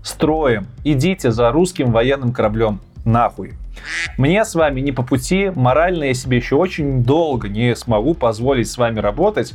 строим, 0.03 0.67
идите 0.83 1.31
за 1.31 1.51
русским 1.51 1.91
военным 1.91 2.33
кораблем 2.33 2.79
нахуй. 3.05 3.53
Мне 4.17 4.45
с 4.45 4.55
вами 4.55 4.81
не 4.81 4.91
по 4.91 5.03
пути, 5.03 5.51
морально 5.53 6.05
я 6.05 6.13
себе 6.13 6.37
еще 6.37 6.55
очень 6.55 7.03
долго 7.03 7.49
не 7.49 7.75
смогу 7.75 8.13
позволить 8.13 8.69
с 8.69 8.77
вами 8.77 8.99
работать. 8.99 9.53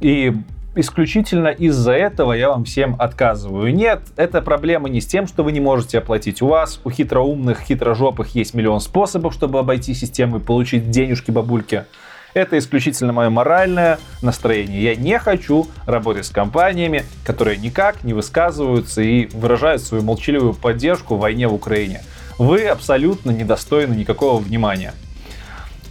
И 0.00 0.34
исключительно 0.74 1.48
из-за 1.48 1.92
этого 1.92 2.32
я 2.32 2.48
вам 2.48 2.64
всем 2.64 2.96
отказываю. 2.98 3.74
Нет, 3.74 4.02
это 4.16 4.40
проблема 4.40 4.88
не 4.88 5.00
с 5.00 5.06
тем, 5.06 5.26
что 5.26 5.42
вы 5.42 5.52
не 5.52 5.60
можете 5.60 5.98
оплатить. 5.98 6.42
У 6.42 6.46
вас, 6.46 6.80
у 6.84 6.90
хитроумных, 6.90 7.60
хитрожопых 7.60 8.34
есть 8.34 8.54
миллион 8.54 8.80
способов, 8.80 9.34
чтобы 9.34 9.58
обойти 9.58 9.94
систему 9.94 10.38
и 10.38 10.40
получить 10.40 10.90
денежки 10.90 11.30
бабульки. 11.30 11.84
Это 12.32 12.58
исключительно 12.58 13.12
мое 13.12 13.28
моральное 13.28 13.98
настроение. 14.22 14.82
Я 14.82 14.94
не 14.94 15.18
хочу 15.18 15.66
работать 15.86 16.26
с 16.26 16.30
компаниями, 16.30 17.04
которые 17.24 17.56
никак 17.56 18.04
не 18.04 18.12
высказываются 18.12 19.02
и 19.02 19.26
выражают 19.26 19.82
свою 19.82 20.04
молчаливую 20.04 20.54
поддержку 20.54 21.16
в 21.16 21.20
войне 21.20 21.48
в 21.48 21.54
Украине. 21.54 22.02
Вы 22.38 22.66
абсолютно 22.66 23.32
недостойны 23.32 23.94
никакого 23.94 24.40
внимания. 24.40 24.94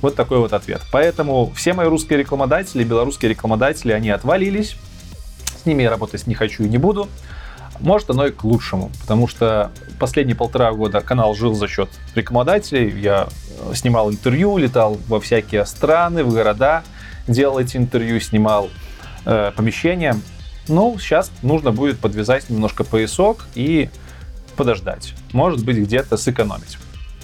Вот 0.02 0.16
такой 0.16 0.40
вот 0.40 0.54
ответ. 0.54 0.82
Поэтому 0.94 1.52
все 1.56 1.74
мои 1.74 1.88
русские 1.88 2.20
рекламодатели, 2.20 2.86
белорусские 2.86 3.30
рекламодатели, 3.30 3.92
они 3.92 4.10
отвалились. 4.10 4.78
С 5.62 5.66
ними 5.66 5.84
я 5.84 5.90
работать 5.90 6.26
не 6.26 6.36
хочу 6.36 6.64
и 6.64 6.70
не 6.70 6.78
буду. 6.78 7.10
Может, 7.80 8.10
оно 8.10 8.28
и 8.28 8.32
к 8.32 8.44
лучшему, 8.44 8.92
потому 9.02 9.28
что 9.28 9.72
последние 10.00 10.36
полтора 10.36 10.72
года 10.74 11.02
канал 11.02 11.34
жил 11.34 11.54
за 11.54 11.68
счет 11.68 11.90
рекламодателей. 12.16 12.90
Я 13.00 13.28
э, 13.60 13.74
снимал 13.76 14.12
интервью, 14.12 14.58
летал 14.58 14.98
во 15.08 15.20
всякие 15.20 15.66
страны, 15.66 16.24
в 16.24 16.34
города, 16.34 16.84
делал 17.28 17.60
эти 17.60 17.78
интервью, 17.78 18.20
снимал 18.20 18.70
э, 19.26 19.52
помещения. 19.56 20.16
Ну, 20.68 20.98
сейчас 21.00 21.32
нужно 21.42 21.72
будет 21.72 22.00
подвязать 22.00 22.50
немножко 22.50 22.84
поясок 22.84 23.48
и 23.56 23.90
подождать. 24.56 25.14
Может 25.32 25.64
быть, 25.64 25.78
где-то 25.78 26.18
сэкономить. 26.18 26.78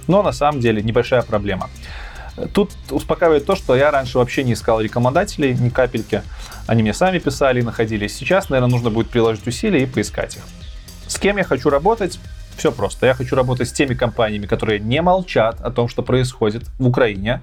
Но 0.07 0.23
на 0.23 0.31
самом 0.31 0.61
деле 0.61 0.81
небольшая 0.81 1.21
проблема. 1.21 1.69
Тут 2.53 2.71
успокаивает 2.89 3.45
то, 3.45 3.55
что 3.55 3.75
я 3.75 3.91
раньше 3.91 4.17
вообще 4.17 4.43
не 4.43 4.53
искал 4.53 4.81
рекомендателей, 4.81 5.53
ни 5.53 5.69
капельки. 5.69 6.21
Они 6.67 6.81
мне 6.81 6.93
сами 6.93 7.19
писали 7.19 7.61
и 7.61 7.63
находились. 7.63 8.15
Сейчас, 8.15 8.49
наверное, 8.49 8.71
нужно 8.71 8.89
будет 8.89 9.09
приложить 9.09 9.47
усилия 9.47 9.83
и 9.83 9.85
поискать 9.85 10.37
их. 10.37 10.43
С 11.07 11.17
кем 11.17 11.37
я 11.37 11.43
хочу 11.43 11.69
работать? 11.69 12.19
Все 12.57 12.71
просто. 12.71 13.05
Я 13.05 13.13
хочу 13.13 13.35
работать 13.35 13.69
с 13.69 13.71
теми 13.71 13.93
компаниями, 13.93 14.47
которые 14.47 14.79
не 14.79 15.01
молчат 15.01 15.61
о 15.61 15.71
том, 15.71 15.87
что 15.87 16.03
происходит 16.03 16.63
в 16.79 16.87
Украине, 16.87 17.41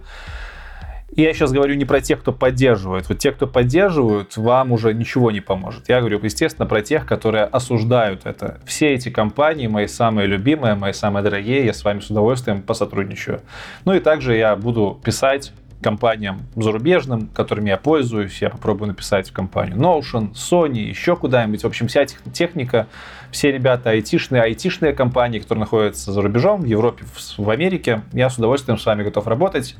я 1.16 1.34
сейчас 1.34 1.52
говорю 1.52 1.74
не 1.74 1.84
про 1.84 2.00
тех, 2.00 2.20
кто 2.20 2.32
поддерживает. 2.32 3.08
Вот 3.08 3.18
те, 3.18 3.32
кто 3.32 3.46
поддерживают, 3.46 4.36
вам 4.36 4.72
уже 4.72 4.94
ничего 4.94 5.30
не 5.30 5.40
поможет. 5.40 5.88
Я 5.88 6.00
говорю, 6.00 6.18
естественно, 6.22 6.66
про 6.66 6.80
тех, 6.80 7.04
которые 7.04 7.44
осуждают 7.44 8.24
это. 8.24 8.60
Все 8.64 8.94
эти 8.94 9.10
компании, 9.10 9.66
мои 9.66 9.86
самые 9.86 10.26
любимые, 10.26 10.74
мои 10.74 10.92
самые 10.92 11.22
дорогие, 11.22 11.66
я 11.66 11.74
с 11.74 11.84
вами 11.84 12.00
с 12.00 12.10
удовольствием 12.10 12.62
посотрудничаю. 12.62 13.42
Ну 13.84 13.94
и 13.94 14.00
также 14.00 14.36
я 14.36 14.56
буду 14.56 15.00
писать 15.04 15.52
компаниям 15.82 16.42
зарубежным, 16.56 17.26
которыми 17.26 17.68
я 17.68 17.76
пользуюсь. 17.76 18.40
Я 18.40 18.48
попробую 18.48 18.88
написать 18.88 19.28
в 19.28 19.32
компанию 19.32 19.76
Notion, 19.76 20.32
Sony, 20.32 20.78
еще 20.78 21.16
куда-нибудь. 21.16 21.62
В 21.62 21.66
общем, 21.66 21.88
вся 21.88 22.06
техника, 22.06 22.86
все 23.30 23.52
ребята 23.52 23.90
айтишные, 23.90 24.42
айтишные 24.42 24.94
компании, 24.94 25.40
которые 25.40 25.60
находятся 25.60 26.12
за 26.12 26.22
рубежом, 26.22 26.62
в 26.62 26.66
Европе, 26.66 27.04
в 27.36 27.50
Америке. 27.50 28.02
Я 28.12 28.30
с 28.30 28.38
удовольствием 28.38 28.78
с 28.78 28.86
вами 28.86 29.02
готов 29.02 29.26
работать. 29.26 29.76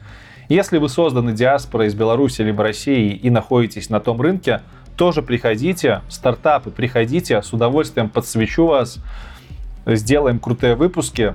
Если 0.52 0.76
вы 0.76 0.90
созданы 0.90 1.32
диаспорой 1.32 1.86
из 1.86 1.94
Беларуси 1.94 2.42
либо 2.42 2.62
России 2.62 3.14
и 3.14 3.30
находитесь 3.30 3.88
на 3.88 4.00
том 4.00 4.20
рынке, 4.20 4.60
тоже 4.98 5.22
приходите, 5.22 6.02
стартапы, 6.10 6.70
приходите, 6.70 7.40
с 7.40 7.54
удовольствием 7.54 8.10
подсвечу 8.10 8.66
вас, 8.66 8.98
сделаем 9.86 10.38
крутые 10.38 10.74
выпуски, 10.74 11.34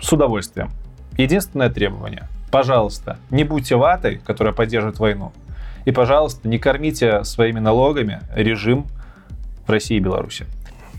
с 0.00 0.10
удовольствием. 0.10 0.70
Единственное 1.18 1.68
требование, 1.68 2.26
пожалуйста, 2.50 3.18
не 3.28 3.44
будьте 3.44 3.76
ватой, 3.76 4.18
которая 4.24 4.54
поддерживает 4.54 4.98
войну, 4.98 5.34
и, 5.84 5.90
пожалуйста, 5.92 6.48
не 6.48 6.58
кормите 6.58 7.24
своими 7.24 7.58
налогами 7.58 8.22
режим 8.34 8.86
в 9.66 9.70
России 9.70 9.98
и 9.98 10.00
Беларуси. 10.00 10.46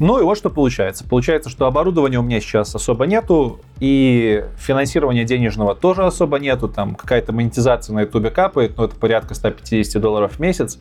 Ну 0.04 0.20
и 0.20 0.22
вот 0.22 0.38
что 0.38 0.50
получается. 0.50 1.06
Получается, 1.08 1.50
что 1.50 1.66
оборудования 1.66 2.20
у 2.20 2.24
меня 2.24 2.42
сейчас 2.42 2.76
особо 2.76 3.06
нету, 3.06 3.62
и 3.80 4.44
финансирования 4.58 5.24
денежного 5.24 5.76
тоже 5.76 6.04
особо 6.04 6.40
нету. 6.40 6.68
Там 6.68 6.96
какая-то 6.96 7.32
монетизация 7.32 7.94
на 7.94 8.02
ютубе 8.02 8.30
капает, 8.30 8.76
но 8.76 8.84
это 8.84 8.98
порядка 8.98 9.34
150 9.34 10.02
долларов 10.02 10.34
в 10.34 10.40
месяц. 10.42 10.78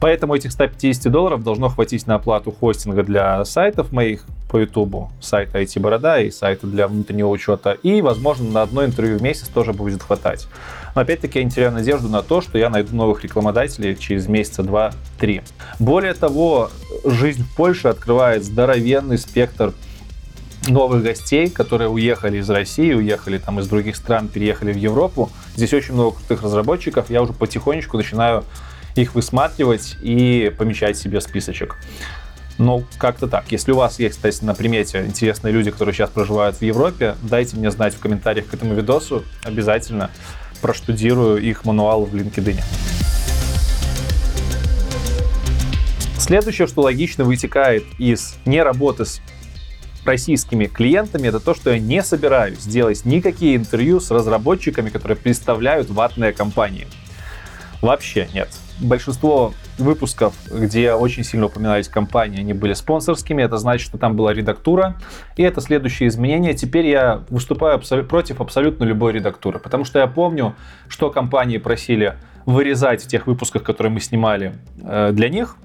Поэтому 0.00 0.34
этих 0.34 0.50
150 0.52 1.12
долларов 1.12 1.44
должно 1.44 1.68
хватить 1.68 2.06
на 2.06 2.14
оплату 2.14 2.52
хостинга 2.52 3.02
для 3.02 3.44
сайтов 3.44 3.92
моих 3.92 4.24
по 4.50 4.56
Ютубу, 4.56 5.12
сайта 5.20 5.60
IT 5.60 5.78
Борода 5.78 6.20
и 6.20 6.30
сайта 6.30 6.66
для 6.66 6.88
внутреннего 6.88 7.28
учета. 7.28 7.72
И, 7.82 8.00
возможно, 8.00 8.50
на 8.50 8.62
одно 8.62 8.82
интервью 8.82 9.18
в 9.18 9.22
месяц 9.22 9.48
тоже 9.48 9.74
будет 9.74 10.02
хватать. 10.02 10.48
Но 10.94 11.02
опять-таки 11.02 11.38
я 11.38 11.44
не 11.44 11.50
теряю 11.50 11.72
надежду 11.72 12.08
на 12.08 12.22
то, 12.22 12.40
что 12.40 12.58
я 12.58 12.70
найду 12.70 12.94
новых 12.96 13.22
рекламодателей 13.22 13.96
через 13.96 14.26
месяца 14.26 14.62
два-три. 14.62 15.42
Более 15.78 16.14
того, 16.14 16.70
жизнь 17.04 17.44
в 17.44 17.56
Польше 17.56 17.88
открывает 17.88 18.44
здоровенный 18.44 19.18
спектр 19.18 19.72
новых 20.68 21.02
гостей, 21.02 21.48
которые 21.48 21.88
уехали 21.88 22.38
из 22.38 22.50
России, 22.50 22.92
уехали 22.92 23.38
там 23.38 23.60
из 23.60 23.68
других 23.68 23.96
стран, 23.96 24.28
переехали 24.28 24.72
в 24.72 24.76
Европу. 24.76 25.30
Здесь 25.56 25.72
очень 25.72 25.94
много 25.94 26.16
крутых 26.16 26.42
разработчиков. 26.42 27.10
Я 27.10 27.22
уже 27.22 27.32
потихонечку 27.32 27.96
начинаю 27.96 28.44
их 28.94 29.14
высматривать 29.14 29.96
и 30.02 30.52
помещать 30.58 30.96
себе 30.96 31.20
списочек. 31.20 31.76
Ну, 32.58 32.84
как-то 32.98 33.26
так. 33.26 33.50
Если 33.50 33.72
у 33.72 33.76
вас 33.76 33.98
есть, 33.98 34.16
кстати, 34.16 34.44
на 34.44 34.54
примете 34.54 35.06
интересные 35.06 35.52
люди, 35.52 35.70
которые 35.70 35.94
сейчас 35.94 36.10
проживают 36.10 36.56
в 36.56 36.62
Европе, 36.62 37.14
дайте 37.22 37.56
мне 37.56 37.70
знать 37.70 37.94
в 37.94 38.00
комментариях 38.00 38.48
к 38.48 38.54
этому 38.54 38.74
видосу. 38.74 39.24
Обязательно 39.44 40.10
проштудирую 40.60 41.42
их 41.42 41.64
мануал 41.64 42.04
в 42.04 42.14
LinkedIn. 42.14 42.60
Следующее, 46.18 46.66
что 46.68 46.82
логично 46.82 47.24
вытекает 47.24 47.84
из 47.98 48.36
неработы 48.44 49.04
с 49.04 49.20
российскими 50.04 50.66
клиентами, 50.66 51.28
это 51.28 51.40
то, 51.40 51.54
что 51.54 51.70
я 51.70 51.78
не 51.78 52.02
собираюсь 52.02 52.62
делать 52.62 53.04
никакие 53.04 53.56
интервью 53.56 54.00
с 54.00 54.10
разработчиками, 54.10 54.90
которые 54.90 55.16
представляют 55.16 55.90
ватные 55.90 56.32
компании. 56.32 56.86
Вообще 57.82 58.28
нет 58.34 58.48
большинство 58.80 59.54
выпусков, 59.80 60.34
где 60.50 60.92
очень 60.92 61.24
сильно 61.24 61.46
упоминались 61.46 61.88
компании, 61.88 62.40
они 62.40 62.52
были 62.52 62.74
спонсорскими. 62.74 63.42
Это 63.42 63.58
значит, 63.58 63.86
что 63.86 63.98
там 63.98 64.16
была 64.16 64.32
редактура. 64.32 64.96
И 65.36 65.42
это 65.42 65.60
следующее 65.60 66.08
изменение. 66.08 66.54
Теперь 66.54 66.86
я 66.86 67.22
выступаю 67.30 67.78
абсол- 67.78 68.04
против 68.04 68.40
абсолютно 68.40 68.84
любой 68.84 69.12
редактуры. 69.12 69.58
Потому 69.58 69.84
что 69.84 69.98
я 69.98 70.06
помню, 70.06 70.54
что 70.88 71.10
компании 71.10 71.58
просили 71.58 72.14
вырезать 72.46 73.04
в 73.04 73.08
тех 73.08 73.26
выпусках, 73.26 73.62
которые 73.62 73.92
мы 73.92 74.00
снимали 74.00 74.54
э, 74.82 75.10
для 75.12 75.28
них. 75.28 75.56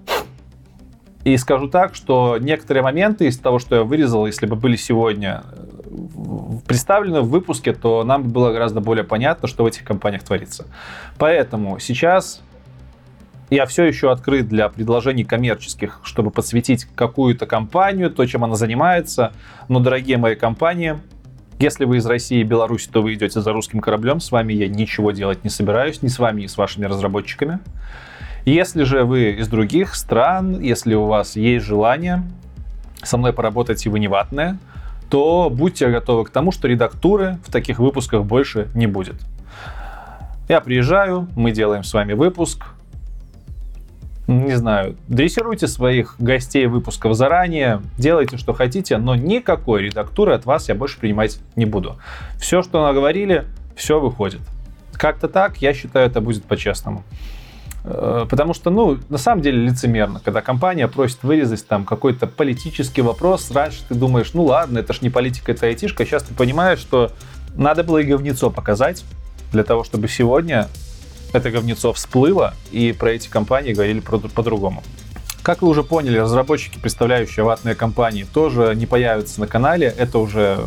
И 1.23 1.37
скажу 1.37 1.67
так, 1.67 1.95
что 1.95 2.37
некоторые 2.39 2.83
моменты 2.83 3.25
из 3.25 3.39
того, 3.39 3.57
что 3.57 3.75
я 3.75 3.83
вырезал, 3.83 4.27
если 4.27 4.45
бы 4.45 4.55
были 4.55 4.75
сегодня 4.75 5.43
э, 5.43 6.59
представлены 6.67 7.21
в 7.21 7.29
выпуске, 7.29 7.73
то 7.73 8.03
нам 8.03 8.29
было 8.29 8.51
гораздо 8.51 8.79
более 8.79 9.03
понятно, 9.03 9.47
что 9.47 9.63
в 9.63 9.67
этих 9.67 9.83
компаниях 9.83 10.23
творится. 10.23 10.67
Поэтому 11.17 11.79
сейчас 11.79 12.41
я 13.49 13.65
все 13.65 13.83
еще 13.83 14.11
открыт 14.11 14.47
для 14.47 14.69
предложений 14.69 15.25
коммерческих, 15.25 15.99
чтобы 16.03 16.31
подсветить 16.31 16.85
какую-то 16.95 17.45
компанию, 17.45 18.09
то, 18.09 18.25
чем 18.25 18.43
она 18.43 18.55
занимается. 18.55 19.33
Но, 19.67 19.79
дорогие 19.79 20.17
мои 20.17 20.35
компании, 20.35 20.97
если 21.59 21.85
вы 21.85 21.97
из 21.97 22.05
России 22.05 22.39
и 22.39 22.43
Беларуси, 22.43 22.89
то 22.91 23.01
вы 23.01 23.13
идете 23.13 23.41
за 23.41 23.53
русским 23.53 23.79
кораблем. 23.79 24.19
С 24.19 24.31
вами 24.31 24.53
я 24.53 24.67
ничего 24.67 25.11
делать 25.11 25.43
не 25.43 25.49
собираюсь, 25.49 26.01
ни 26.01 26.07
с 26.07 26.19
вами, 26.19 26.41
ни 26.41 26.47
с 26.47 26.57
вашими 26.57 26.85
разработчиками. 26.85 27.59
Если 28.45 28.83
же 28.83 29.05
вы 29.05 29.31
из 29.31 29.47
других 29.47 29.95
стран, 29.95 30.59
если 30.59 30.93
у 30.95 31.05
вас 31.05 31.35
есть 31.35 31.65
желание 31.65 32.23
со 33.03 33.17
мной 33.17 33.33
поработать 33.33 33.85
и 33.85 33.89
вы 33.89 33.99
не 33.99 34.07
ватные, 34.07 34.57
то 35.09 35.49
будьте 35.51 35.89
готовы 35.89 36.25
к 36.25 36.29
тому, 36.29 36.51
что 36.51 36.67
редактуры 36.67 37.37
в 37.45 37.51
таких 37.51 37.79
выпусках 37.79 38.23
больше 38.25 38.67
не 38.75 38.87
будет. 38.87 39.15
Я 40.47 40.61
приезжаю, 40.61 41.27
мы 41.35 41.51
делаем 41.51 41.83
с 41.83 41.93
вами 41.93 42.13
выпуск, 42.13 42.65
не 44.27 44.55
знаю, 44.57 44.97
дрессируйте 45.07 45.67
своих 45.67 46.15
гостей 46.19 46.65
выпусков 46.65 47.15
заранее, 47.15 47.81
делайте, 47.97 48.37
что 48.37 48.53
хотите, 48.53 48.97
но 48.97 49.15
никакой 49.15 49.83
редактуры 49.83 50.33
от 50.33 50.45
вас 50.45 50.67
я 50.67 50.75
больше 50.75 50.99
принимать 50.99 51.39
не 51.55 51.65
буду. 51.65 51.97
Все, 52.39 52.63
что 52.63 52.85
наговорили, 52.85 53.45
все 53.75 53.99
выходит. 53.99 54.41
Как-то 54.93 55.27
так, 55.27 55.57
я 55.57 55.73
считаю, 55.73 56.07
это 56.07 56.21
будет 56.21 56.45
по-честному. 56.45 57.03
Э, 57.83 58.25
потому 58.27 58.53
что, 58.55 58.71
ну, 58.71 58.97
на 59.09 59.17
самом 59.19 59.43
деле 59.43 59.59
лицемерно, 59.59 60.19
когда 60.23 60.41
компания 60.41 60.87
просит 60.87 61.21
вырезать 61.21 61.67
там 61.67 61.85
какой-то 61.85 62.25
политический 62.25 63.03
вопрос, 63.03 63.51
раньше 63.51 63.83
ты 63.87 63.93
думаешь, 63.93 64.31
ну 64.33 64.45
ладно, 64.45 64.79
это 64.79 64.93
ж 64.93 65.01
не 65.01 65.11
политика, 65.11 65.51
это 65.51 65.67
айтишка, 65.67 66.03
сейчас 66.05 66.23
ты 66.23 66.33
понимаешь, 66.33 66.79
что 66.79 67.11
надо 67.55 67.83
было 67.83 67.99
и 67.99 68.03
говнецо 68.03 68.49
показать 68.49 69.03
для 69.51 69.63
того, 69.63 69.83
чтобы 69.83 70.07
сегодня 70.07 70.67
это 71.35 71.51
говнецо 71.51 71.93
всплыло 71.93 72.53
и 72.71 72.93
про 72.93 73.11
эти 73.11 73.27
компании 73.27 73.73
говорили 73.73 73.99
по-другому. 73.99 74.83
Как 75.43 75.61
вы 75.61 75.67
уже 75.67 75.83
поняли, 75.83 76.17
разработчики, 76.17 76.79
представляющие 76.79 77.45
ватные 77.45 77.75
компании, 77.75 78.23
тоже 78.23 78.73
не 78.75 78.87
появятся 78.87 79.39
на 79.39 79.47
канале. 79.47 79.93
Это 79.95 80.17
уже 80.17 80.59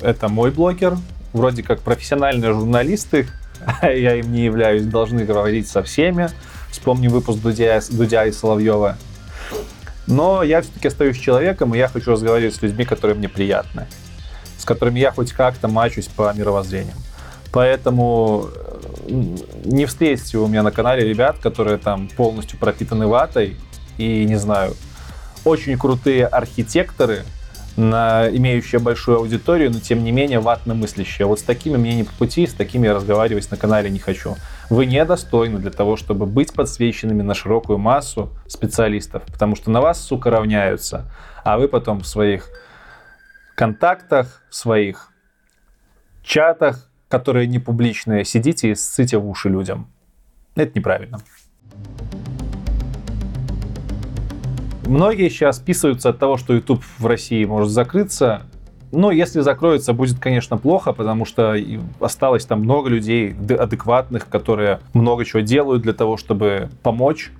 это 0.00 0.28
мой 0.28 0.50
блогер. 0.50 0.96
Вроде 1.32 1.62
как 1.62 1.80
профессиональные 1.80 2.52
журналисты, 2.52 3.28
я 3.82 4.16
им 4.16 4.32
не 4.32 4.44
являюсь, 4.44 4.84
должны 4.84 5.24
говорить 5.24 5.68
со 5.68 5.82
всеми. 5.82 6.28
Вспомним 6.70 7.12
выпуск 7.12 7.40
Дудя, 7.40 7.80
Дудя 7.90 8.26
и 8.26 8.32
Соловьева. 8.32 8.96
Но 10.06 10.42
я 10.42 10.62
все-таки 10.62 10.88
остаюсь 10.88 11.18
человеком, 11.18 11.74
и 11.74 11.78
я 11.78 11.88
хочу 11.88 12.10
разговаривать 12.10 12.54
с 12.54 12.62
людьми, 12.62 12.84
которые 12.84 13.16
мне 13.16 13.28
приятны, 13.28 13.86
с 14.58 14.64
которыми 14.64 14.98
я 14.98 15.12
хоть 15.12 15.32
как-то 15.32 15.68
мачусь 15.68 16.08
по 16.08 16.32
мировоззрениям. 16.34 16.98
Поэтому 17.52 18.48
э, 18.52 18.63
не 19.06 19.86
встретите 19.86 20.38
у 20.38 20.46
меня 20.46 20.62
на 20.62 20.70
канале 20.70 21.08
ребят, 21.08 21.38
которые 21.38 21.78
там 21.78 22.08
полностью 22.08 22.58
пропитаны 22.58 23.06
ватой 23.06 23.56
и, 23.98 24.24
не 24.24 24.36
знаю, 24.36 24.74
очень 25.44 25.78
крутые 25.78 26.26
архитекторы, 26.26 27.24
на, 27.76 28.28
имеющие 28.30 28.80
большую 28.80 29.18
аудиторию, 29.18 29.70
но 29.70 29.80
тем 29.80 30.04
не 30.04 30.12
менее 30.12 30.38
ватно 30.40 30.74
мыслящие. 30.74 31.26
Вот 31.26 31.40
с 31.40 31.42
такими 31.42 31.76
мне 31.76 31.96
не 31.96 32.04
по 32.04 32.12
пути, 32.12 32.46
с 32.46 32.54
такими 32.54 32.86
я 32.86 32.94
разговаривать 32.94 33.50
на 33.50 33.56
канале 33.56 33.90
не 33.90 33.98
хочу. 33.98 34.36
Вы 34.70 34.86
недостойны 34.86 35.58
для 35.58 35.70
того, 35.70 35.96
чтобы 35.96 36.26
быть 36.26 36.52
подсвеченными 36.52 37.22
на 37.22 37.34
широкую 37.34 37.78
массу 37.78 38.30
специалистов, 38.46 39.22
потому 39.24 39.56
что 39.56 39.70
на 39.70 39.80
вас, 39.80 40.00
сука, 40.00 40.30
равняются, 40.30 41.10
а 41.42 41.58
вы 41.58 41.68
потом 41.68 42.00
в 42.00 42.06
своих 42.06 42.48
контактах, 43.56 44.42
в 44.50 44.54
своих 44.54 45.10
чатах, 46.22 46.88
которые 47.14 47.46
не 47.46 47.60
публичные, 47.60 48.24
сидите 48.24 48.72
и 48.72 48.74
ссыте 48.74 49.18
в 49.18 49.28
уши 49.28 49.48
людям. 49.48 49.86
Это 50.56 50.72
неправильно. 50.76 51.20
Многие 54.88 55.28
сейчас 55.28 55.58
списываются 55.58 56.08
от 56.08 56.18
того, 56.18 56.38
что 56.38 56.54
YouTube 56.54 56.82
в 56.98 57.06
России 57.06 57.44
может 57.44 57.70
закрыться. 57.70 58.42
Но 58.90 59.12
если 59.12 59.42
закроется, 59.42 59.92
будет, 59.92 60.18
конечно, 60.18 60.56
плохо, 60.56 60.92
потому 60.92 61.24
что 61.24 61.54
осталось 62.00 62.46
там 62.46 62.62
много 62.62 62.88
людей 62.88 63.32
адекватных, 63.32 64.28
которые 64.28 64.80
много 64.92 65.24
чего 65.24 65.38
делают 65.38 65.82
для 65.84 65.92
того, 65.92 66.16
чтобы 66.16 66.68
помочь 66.82 67.30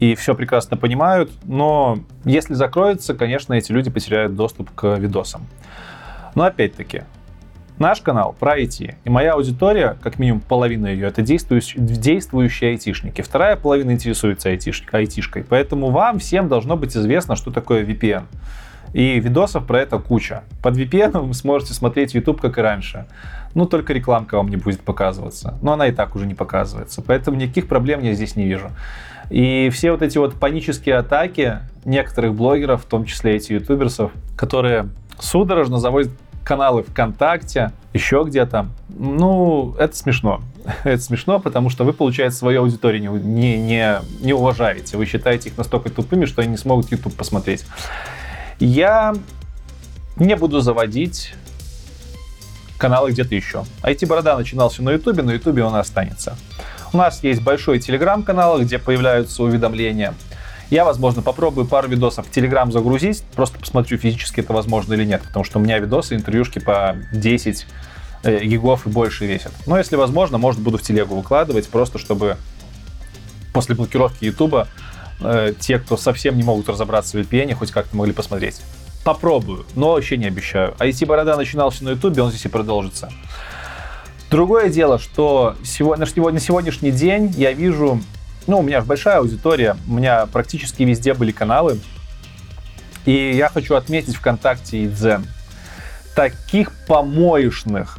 и 0.00 0.16
все 0.16 0.34
прекрасно 0.34 0.76
понимают, 0.76 1.30
но 1.44 2.00
если 2.24 2.54
закроется, 2.54 3.14
конечно, 3.14 3.54
эти 3.54 3.70
люди 3.70 3.90
потеряют 3.90 4.34
доступ 4.34 4.72
к 4.72 4.96
видосам. 4.96 5.46
Но 6.34 6.42
опять-таки, 6.42 7.04
Наш 7.78 8.00
канал 8.00 8.34
про 8.38 8.58
IT. 8.58 8.96
И 9.04 9.10
моя 9.10 9.34
аудитория, 9.34 9.96
как 10.02 10.18
минимум 10.18 10.40
половина 10.40 10.88
ее, 10.88 11.06
это 11.06 11.22
действующие, 11.22 11.80
действующие 11.80 12.70
айтишники. 12.70 13.22
Вторая 13.22 13.54
половина 13.54 13.92
интересуется 13.92 14.48
айтишкой, 14.48 15.00
айтишкой. 15.00 15.44
Поэтому 15.44 15.90
вам 15.90 16.18
всем 16.18 16.48
должно 16.48 16.76
быть 16.76 16.96
известно, 16.96 17.36
что 17.36 17.52
такое 17.52 17.84
VPN. 17.84 18.24
И 18.94 19.20
видосов 19.20 19.64
про 19.64 19.80
это 19.80 19.98
куча. 19.98 20.42
Под 20.60 20.76
VPN 20.76 21.20
вы 21.20 21.34
сможете 21.34 21.72
смотреть 21.72 22.14
YouTube, 22.14 22.40
как 22.40 22.58
и 22.58 22.60
раньше. 22.60 23.06
Ну, 23.54 23.64
только 23.64 23.92
рекламка 23.92 24.38
вам 24.38 24.48
не 24.48 24.56
будет 24.56 24.80
показываться. 24.80 25.56
Но 25.62 25.74
она 25.74 25.86
и 25.86 25.92
так 25.92 26.16
уже 26.16 26.26
не 26.26 26.34
показывается. 26.34 27.00
Поэтому 27.00 27.36
никаких 27.36 27.68
проблем 27.68 28.02
я 28.02 28.12
здесь 28.14 28.34
не 28.34 28.44
вижу. 28.44 28.70
И 29.30 29.70
все 29.72 29.92
вот 29.92 30.02
эти 30.02 30.18
вот 30.18 30.34
панические 30.34 30.96
атаки 30.96 31.58
некоторых 31.84 32.34
блогеров, 32.34 32.82
в 32.82 32.86
том 32.86 33.04
числе 33.04 33.36
эти 33.36 33.52
ютуберсов, 33.52 34.10
которые 34.36 34.88
судорожно 35.20 35.78
заводят 35.78 36.10
каналы 36.48 36.82
ВКонтакте, 36.82 37.72
еще 37.92 38.24
где-то. 38.26 38.68
Ну, 38.88 39.76
это 39.78 39.94
смешно. 39.94 40.40
это 40.84 41.02
смешно, 41.02 41.40
потому 41.40 41.68
что 41.68 41.84
вы, 41.84 41.92
получается, 41.92 42.38
свою 42.38 42.62
аудиторию 42.62 43.22
не, 43.22 43.58
не, 43.58 43.98
не 44.20 44.32
уважаете. 44.32 44.96
Вы 44.96 45.04
считаете 45.04 45.50
их 45.50 45.58
настолько 45.58 45.90
тупыми, 45.90 46.24
что 46.24 46.40
они 46.40 46.52
не 46.52 46.56
смогут 46.56 46.90
YouTube 46.90 47.14
посмотреть. 47.14 47.66
Я 48.58 49.14
не 50.16 50.36
буду 50.36 50.60
заводить 50.60 51.34
каналы 52.78 53.10
где-то 53.10 53.34
еще. 53.34 53.64
IT-борода 53.82 54.34
начинался 54.38 54.82
на 54.82 54.90
YouTube, 54.90 55.22
на 55.22 55.32
YouTube 55.32 55.58
он 55.58 55.74
останется. 55.74 56.38
У 56.94 56.96
нас 56.96 57.22
есть 57.22 57.42
большой 57.42 57.78
телеграм-канал, 57.78 58.58
где 58.62 58.78
появляются 58.78 59.42
уведомления– 59.42 60.14
я, 60.70 60.84
возможно, 60.84 61.22
попробую 61.22 61.66
пару 61.66 61.88
видосов 61.88 62.26
в 62.26 62.30
Telegram 62.30 62.70
загрузить, 62.70 63.22
просто 63.34 63.58
посмотрю, 63.58 63.96
физически 63.98 64.40
это 64.40 64.52
возможно 64.52 64.94
или 64.94 65.04
нет, 65.04 65.22
потому 65.22 65.44
что 65.44 65.58
у 65.58 65.62
меня 65.62 65.78
видосы, 65.78 66.14
интервьюшки 66.14 66.58
по 66.58 66.96
10 67.12 67.66
э, 68.24 68.44
гигов 68.44 68.86
и 68.86 68.90
больше 68.90 69.26
весят. 69.26 69.52
Но 69.66 69.78
если 69.78 69.96
возможно, 69.96 70.36
может, 70.36 70.60
буду 70.60 70.76
в 70.78 70.82
телегу 70.82 71.16
выкладывать, 71.16 71.68
просто 71.68 71.98
чтобы 71.98 72.36
после 73.54 73.74
блокировки 73.74 74.24
YouTube 74.24 74.68
э, 75.20 75.54
те, 75.58 75.78
кто 75.78 75.96
совсем 75.96 76.36
не 76.36 76.42
могут 76.42 76.68
разобраться 76.68 77.16
в 77.16 77.20
VPN, 77.20 77.54
хоть 77.54 77.70
как-то 77.70 77.96
могли 77.96 78.12
посмотреть. 78.12 78.60
Попробую, 79.04 79.64
но 79.74 79.92
вообще 79.92 80.18
не 80.18 80.26
обещаю. 80.26 80.74
IT-борода 80.78 81.36
начинался 81.36 81.82
на 81.84 81.90
YouTube, 81.90 82.18
он 82.18 82.30
здесь 82.30 82.44
и 82.44 82.48
продолжится. 82.48 83.10
Другое 84.30 84.68
дело, 84.68 84.98
что 84.98 85.56
сегодня, 85.64 86.04
на 86.04 86.40
сегодняшний 86.40 86.90
день 86.90 87.32
я 87.38 87.52
вижу 87.52 88.02
ну, 88.48 88.58
у 88.58 88.62
меня 88.62 88.80
же 88.80 88.86
большая 88.86 89.18
аудитория, 89.18 89.76
у 89.86 89.92
меня 89.92 90.26
практически 90.26 90.82
везде 90.82 91.14
были 91.14 91.32
каналы. 91.32 91.78
И 93.04 93.32
я 93.36 93.48
хочу 93.48 93.74
отметить 93.74 94.16
ВКонтакте 94.16 94.78
и 94.78 94.88
Дзен. 94.88 95.24
Таких 96.16 96.72
помоечных 96.86 97.98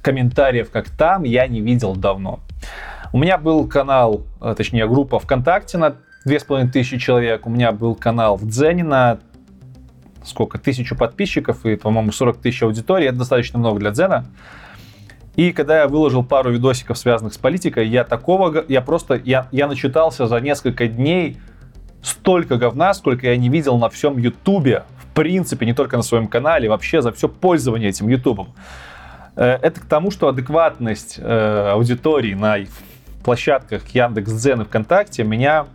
комментариев, 0.00 0.70
как 0.70 0.88
там, 0.88 1.24
я 1.24 1.46
не 1.46 1.60
видел 1.60 1.94
давно. 1.94 2.40
У 3.12 3.18
меня 3.18 3.36
был 3.36 3.68
канал, 3.68 4.22
э, 4.40 4.54
точнее, 4.56 4.88
группа 4.88 5.18
ВКонтакте 5.18 5.78
на 5.78 5.96
2500 6.24 6.98
человек. 6.98 7.46
У 7.46 7.50
меня 7.50 7.70
был 7.72 7.94
канал 7.94 8.36
в 8.36 8.48
Дзене 8.48 8.84
на 8.84 9.18
сколько, 10.24 10.58
тысячу 10.58 10.96
подписчиков 10.96 11.64
и, 11.66 11.76
по-моему, 11.76 12.12
40 12.12 12.38
тысяч 12.38 12.62
аудитории. 12.62 13.08
Это 13.08 13.18
достаточно 13.18 13.58
много 13.58 13.78
для 13.78 13.90
Дзена. 13.90 14.26
И 15.36 15.52
когда 15.52 15.80
я 15.80 15.88
выложил 15.88 16.22
пару 16.22 16.52
видосиков, 16.52 16.96
связанных 16.96 17.34
с 17.34 17.38
политикой, 17.38 17.88
я 17.88 18.04
такого, 18.04 18.64
я 18.68 18.80
просто, 18.80 19.20
я, 19.24 19.48
я 19.50 19.66
начитался 19.66 20.26
за 20.26 20.40
несколько 20.40 20.86
дней 20.86 21.38
столько 22.02 22.56
говна, 22.56 22.94
сколько 22.94 23.26
я 23.26 23.36
не 23.36 23.48
видел 23.48 23.78
на 23.78 23.88
всем 23.88 24.16
Ютубе, 24.18 24.84
в 24.98 25.14
принципе, 25.14 25.66
не 25.66 25.74
только 25.74 25.96
на 25.96 26.02
своем 26.02 26.28
канале, 26.28 26.68
вообще 26.68 27.02
за 27.02 27.12
все 27.12 27.28
пользование 27.28 27.88
этим 27.88 28.08
Ютубом. 28.08 28.54
Э, 29.36 29.58
это 29.60 29.80
к 29.80 29.86
тому, 29.86 30.10
что 30.10 30.28
адекватность 30.28 31.16
э, 31.18 31.70
аудитории 31.72 32.34
на 32.34 32.58
площадках 33.24 33.88
Яндекс.Дзен 33.88 34.62
и 34.62 34.64
ВКонтакте 34.64 35.24
меня 35.24 35.66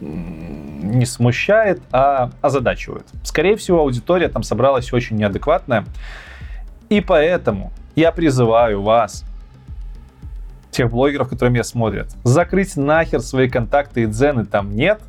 не 0.00 1.06
смущает, 1.06 1.80
а 1.92 2.30
озадачивает. 2.42 3.06
Скорее 3.22 3.56
всего, 3.56 3.80
аудитория 3.80 4.28
там 4.28 4.42
собралась 4.42 4.92
очень 4.92 5.16
неадекватная. 5.16 5.84
И 6.90 7.00
поэтому 7.00 7.72
я 7.96 8.12
призываю 8.12 8.82
вас, 8.82 9.24
тех 10.70 10.90
блогеров, 10.90 11.28
которые 11.28 11.52
меня 11.52 11.64
смотрят, 11.64 12.08
закрыть 12.24 12.76
нахер 12.76 13.20
свои 13.20 13.48
контакты 13.48 14.02
и 14.02 14.06
дзены. 14.06 14.44
Там 14.44 14.74
нет 14.74 15.00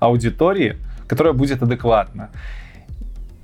аудитории, 0.00 0.76
которая 1.06 1.32
будет 1.32 1.62
адекватна. 1.62 2.30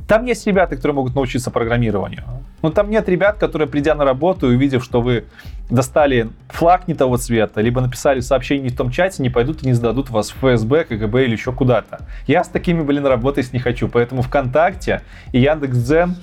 Там 0.09 0.25
есть 0.25 0.47
ребята, 0.47 0.75
которые 0.75 0.95
могут 0.97 1.15
научиться 1.15 1.51
программированию. 1.51 2.25
Но 2.63 2.71
там 2.71 2.89
нет 2.89 3.09
ребят, 3.11 3.37
которые, 3.37 3.69
придя 3.69 3.95
на 3.95 4.05
работу 4.05 4.51
и 4.51 4.57
увидев, 4.57 4.83
что 4.83 5.03
вы 5.03 5.27
достали 5.69 6.31
флаг 6.49 6.89
не 6.89 6.95
того 6.95 7.19
цвета, 7.19 7.61
либо 7.61 7.83
написали 7.83 8.21
сообщение 8.21 8.65
не 8.65 8.71
в 8.71 8.77
том 8.77 8.91
чате, 8.91 9.23
не 9.23 9.29
пойдут 9.29 9.63
и 9.63 9.67
не 9.67 9.75
сдадут 9.75 10.09
вас 10.09 10.31
в 10.31 10.37
ФСБ, 10.39 10.85
КГБ 10.85 11.25
или 11.25 11.33
еще 11.33 11.53
куда-то. 11.53 12.01
Я 12.27 12.43
с 12.43 12.49
такими, 12.49 12.83
блин, 12.83 13.05
работать 13.07 13.53
не 13.53 13.59
хочу. 13.59 13.89
Поэтому 13.89 14.23
ВКонтакте 14.23 15.03
и 15.33 15.41
Яндекс.Дзен 15.41 16.17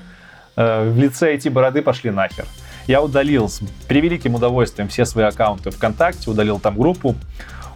э, 0.56 0.90
в 0.90 0.98
лице 0.98 1.34
эти 1.34 1.48
бороды 1.50 1.84
пошли 1.84 2.10
нахер. 2.10 2.46
Я 2.88 3.02
удалил 3.02 3.50
с 3.50 3.62
превеликим 3.88 4.36
удовольствием 4.36 4.88
все 4.90 5.06
свои 5.06 5.26
аккаунты 5.26 5.72
ВКонтакте, 5.72 6.30
удалил 6.30 6.60
там 6.60 6.78
группу, 6.78 7.16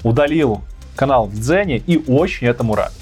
удалил 0.04 0.62
канал 0.96 1.26
в 1.26 1.34
Дзене 1.34 1.78
и 1.78 1.98
очень 2.08 2.48
этому 2.48 2.76
рад. 2.76 2.94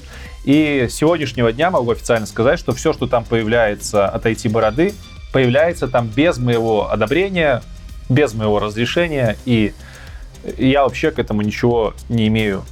И 0.45 0.87
с 0.89 0.95
сегодняшнего 0.95 1.51
дня 1.51 1.69
могу 1.69 1.91
официально 1.91 2.25
сказать, 2.25 2.57
что 2.59 2.73
все, 2.73 2.93
что 2.93 3.07
там 3.07 3.25
появляется 3.25 4.07
от 4.07 4.25
IT-бороды, 4.25 4.93
появляется 5.33 5.89
там 5.89 6.07
без 6.07 6.37
моего 6.37 6.89
одобрения, 6.89 7.61
без 8.07 8.33
моего 8.33 8.59
разрешения, 8.59 9.35
и 9.45 9.73
я 10.57 10.83
вообще 10.83 11.11
к 11.11 11.19
этому 11.19 11.41
ничего 11.41 11.93
не 12.07 12.27
имею 12.27 12.63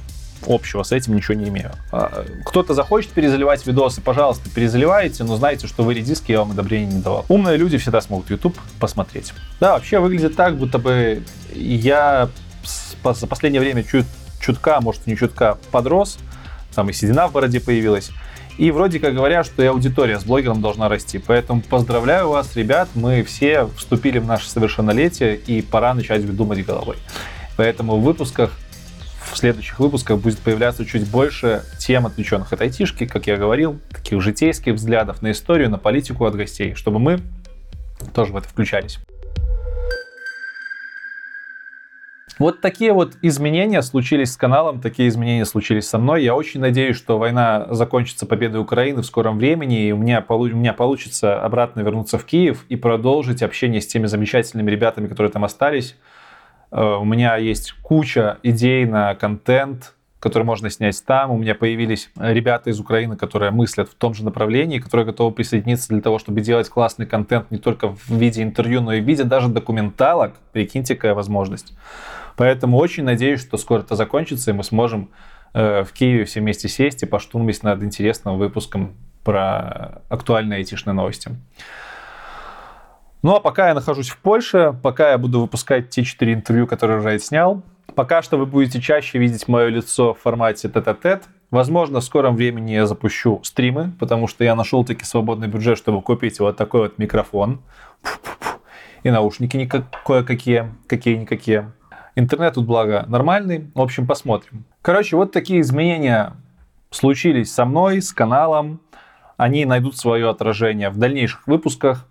общего 0.46 0.82
с 0.82 0.92
этим 0.92 1.14
ничего 1.14 1.34
не 1.34 1.48
имею. 1.48 1.72
А, 1.92 2.24
кто-то 2.44 2.74
захочет 2.74 3.10
перезаливать 3.10 3.66
видосы, 3.66 4.00
пожалуйста, 4.00 4.48
перезаливайте, 4.50 5.24
но 5.24 5.36
знайте, 5.36 5.66
что 5.66 5.82
вы 5.82 5.94
редиски 5.94 6.32
я 6.32 6.40
вам 6.40 6.52
одобрения 6.52 6.92
не 6.92 7.02
давал. 7.02 7.24
Умные 7.28 7.56
люди 7.56 7.78
всегда 7.78 8.00
смогут 8.00 8.30
YouTube 8.30 8.58
посмотреть. 8.78 9.32
Да, 9.60 9.74
вообще 9.74 9.98
выглядит 9.98 10.36
так, 10.36 10.56
будто 10.56 10.78
бы 10.78 11.22
я 11.54 12.28
за 13.04 13.26
последнее 13.26 13.60
время 13.60 13.84
чуть, 13.84 14.06
чутка, 14.40 14.80
может, 14.80 15.06
не 15.06 15.16
чутка, 15.16 15.58
подрос. 15.70 16.18
Там 16.74 16.90
и 16.90 16.92
седина 16.92 17.28
в 17.28 17.32
бороде 17.32 17.60
появилась. 17.60 18.10
И 18.58 18.70
вроде 18.70 19.00
как 19.00 19.14
говорят, 19.14 19.46
что 19.46 19.62
и 19.62 19.66
аудитория 19.66 20.18
с 20.18 20.24
блогером 20.24 20.62
должна 20.62 20.88
расти. 20.88 21.18
Поэтому 21.18 21.60
поздравляю 21.60 22.28
вас, 22.30 22.56
ребят, 22.56 22.88
мы 22.94 23.22
все 23.22 23.68
вступили 23.76 24.18
в 24.18 24.26
наше 24.26 24.48
совершеннолетие, 24.48 25.36
и 25.36 25.60
пора 25.60 25.94
начать 25.94 26.24
думать 26.34 26.64
головой. 26.64 26.96
Поэтому 27.56 27.96
в 27.96 28.02
выпусках 28.02 28.52
в 29.32 29.36
следующих 29.36 29.78
выпусках 29.78 30.18
будет 30.18 30.38
появляться 30.38 30.84
чуть 30.84 31.08
больше 31.08 31.62
тем, 31.78 32.06
отвлеченных 32.06 32.52
от 32.52 32.60
айтишки, 32.60 33.06
как 33.06 33.26
я 33.26 33.36
говорил, 33.36 33.78
таких 33.90 34.20
житейских 34.20 34.74
взглядов 34.74 35.22
на 35.22 35.30
историю, 35.30 35.70
на 35.70 35.78
политику 35.78 36.24
от 36.24 36.34
гостей, 36.34 36.74
чтобы 36.74 36.98
мы 36.98 37.20
тоже 38.14 38.32
в 38.32 38.36
это 38.36 38.48
включались. 38.48 38.98
Вот 42.38 42.60
такие 42.60 42.92
вот 42.92 43.14
изменения 43.22 43.80
случились 43.80 44.32
с 44.32 44.36
каналом, 44.36 44.82
такие 44.82 45.08
изменения 45.08 45.46
случились 45.46 45.88
со 45.88 45.98
мной. 45.98 46.22
Я 46.22 46.34
очень 46.34 46.60
надеюсь, 46.60 46.96
что 46.96 47.18
война 47.18 47.66
закончится 47.70 48.26
победой 48.26 48.60
Украины 48.60 49.00
в 49.00 49.06
скором 49.06 49.38
времени, 49.38 49.86
и 49.86 49.92
у 49.92 49.96
меня, 49.96 50.22
у 50.28 50.44
меня 50.44 50.74
получится 50.74 51.40
обратно 51.40 51.80
вернуться 51.80 52.18
в 52.18 52.26
Киев 52.26 52.66
и 52.68 52.76
продолжить 52.76 53.42
общение 53.42 53.80
с 53.80 53.86
теми 53.86 54.06
замечательными 54.06 54.70
ребятами, 54.70 55.06
которые 55.06 55.32
там 55.32 55.44
остались. 55.44 55.96
Э, 56.70 56.96
у 57.00 57.04
меня 57.04 57.36
есть 57.36 57.72
куча 57.82 58.38
идей 58.42 58.84
на 58.84 59.14
контент, 59.14 59.94
который 60.20 60.42
можно 60.42 60.70
снять 60.70 61.02
там. 61.04 61.30
У 61.30 61.38
меня 61.38 61.54
появились 61.54 62.10
ребята 62.16 62.70
из 62.70 62.80
Украины, 62.80 63.16
которые 63.16 63.50
мыслят 63.50 63.88
в 63.88 63.94
том 63.94 64.14
же 64.14 64.24
направлении, 64.24 64.78
которые 64.78 65.06
готовы 65.06 65.32
присоединиться 65.32 65.88
для 65.88 66.00
того, 66.00 66.18
чтобы 66.18 66.40
делать 66.40 66.68
классный 66.68 67.06
контент 67.06 67.50
не 67.50 67.58
только 67.58 67.88
в 67.88 68.10
виде 68.10 68.42
интервью, 68.42 68.80
но 68.80 68.92
и 68.92 69.00
в 69.00 69.04
виде 69.04 69.24
даже 69.24 69.48
документалок. 69.48 70.34
Прикиньте, 70.52 70.94
какая 70.94 71.14
возможность. 71.14 71.74
Поэтому 72.36 72.76
очень 72.76 73.04
надеюсь, 73.04 73.40
что 73.40 73.56
скоро 73.56 73.80
это 73.80 73.94
закончится, 73.94 74.50
и 74.50 74.54
мы 74.54 74.64
сможем 74.64 75.10
э, 75.54 75.84
в 75.84 75.92
Киеве 75.92 76.24
все 76.24 76.40
вместе 76.40 76.68
сесть 76.68 77.02
и 77.02 77.06
поштурмить 77.06 77.62
над 77.62 77.82
интересным 77.82 78.36
выпуском 78.36 78.94
про 79.22 80.02
актуальные 80.08 80.58
айтишные 80.58 80.94
новости. 80.94 81.30
Ну 83.26 83.34
а 83.34 83.40
пока 83.40 83.66
я 83.66 83.74
нахожусь 83.74 84.08
в 84.08 84.18
Польше, 84.18 84.72
пока 84.84 85.10
я 85.10 85.18
буду 85.18 85.40
выпускать 85.40 85.90
те 85.90 86.04
четыре 86.04 86.34
интервью, 86.34 86.68
которые 86.68 87.00
уже 87.00 87.18
снял, 87.18 87.60
пока 87.96 88.22
что 88.22 88.36
вы 88.36 88.46
будете 88.46 88.80
чаще 88.80 89.18
видеть 89.18 89.48
мое 89.48 89.66
лицо 89.66 90.14
в 90.14 90.20
формате 90.20 90.68
тет-а-тет. 90.68 91.24
Возможно, 91.50 91.98
в 91.98 92.04
скором 92.04 92.36
времени 92.36 92.70
я 92.70 92.86
запущу 92.86 93.40
стримы, 93.42 93.90
потому 93.98 94.28
что 94.28 94.44
я 94.44 94.54
нашел 94.54 94.84
таки 94.84 95.04
свободный 95.04 95.48
бюджет, 95.48 95.76
чтобы 95.76 96.02
купить 96.02 96.38
вот 96.38 96.56
такой 96.56 96.82
вот 96.82 96.98
микрофон. 96.98 97.62
И 99.02 99.10
наушники 99.10 99.68
кое-какие, 100.04 100.72
какие-никакие. 100.86 101.72
Интернет 102.14 102.54
тут, 102.54 102.64
благо, 102.64 103.06
нормальный. 103.08 103.72
В 103.74 103.80
общем, 103.80 104.06
посмотрим. 104.06 104.64
Короче, 104.82 105.16
вот 105.16 105.32
такие 105.32 105.62
изменения 105.62 106.34
случились 106.90 107.52
со 107.52 107.64
мной, 107.64 108.02
с 108.02 108.12
каналом. 108.12 108.80
Они 109.36 109.64
найдут 109.64 109.96
свое 109.96 110.30
отражение 110.30 110.90
в 110.90 110.96
дальнейших 110.96 111.48
выпусках. 111.48 112.06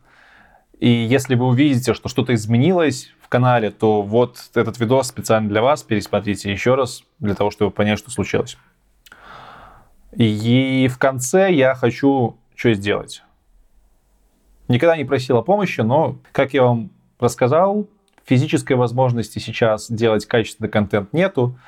И 0.80 0.90
если 0.90 1.36
вы 1.36 1.48
увидите, 1.48 1.94
что 1.94 2.10
что-то 2.10 2.34
изменилось 2.34 3.14
в 3.22 3.30
канале, 3.30 3.72
то 3.72 4.02
вот 4.02 4.38
этот 4.54 4.80
видос 4.80 5.08
специально 5.08 5.48
для 5.48 5.62
вас. 5.62 5.84
Пересмотрите 5.84 6.52
еще 6.52 6.76
раз, 6.76 7.04
для 7.20 7.34
того, 7.34 7.50
чтобы 7.52 7.72
понять, 7.72 8.00
что 8.00 8.12
случилось. 8.12 8.58
И 10.16 10.90
в 10.92 10.98
конце 10.98 11.52
я 11.52 11.76
хочу 11.76 12.38
что 12.56 12.74
сделать. 12.74 13.22
Никогда 14.68 14.98
не 14.98 15.06
просил 15.06 15.38
о 15.38 15.44
помощи, 15.44 15.82
но, 15.82 16.18
как 16.32 16.54
я 16.54 16.64
вам 16.64 16.90
рассказал, 17.20 17.88
физической 18.26 18.74
возможности 18.74 19.40
сейчас 19.40 19.92
делать 19.92 20.26
качественный 20.26 20.70
контент 20.70 21.14
нету. 21.14 21.60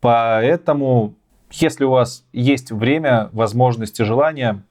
Поэтому, 0.00 1.14
если 1.50 1.84
у 1.84 1.90
вас 1.90 2.24
есть 2.32 2.70
время, 2.70 3.30
возможности, 3.32 4.02
желание, 4.02 4.62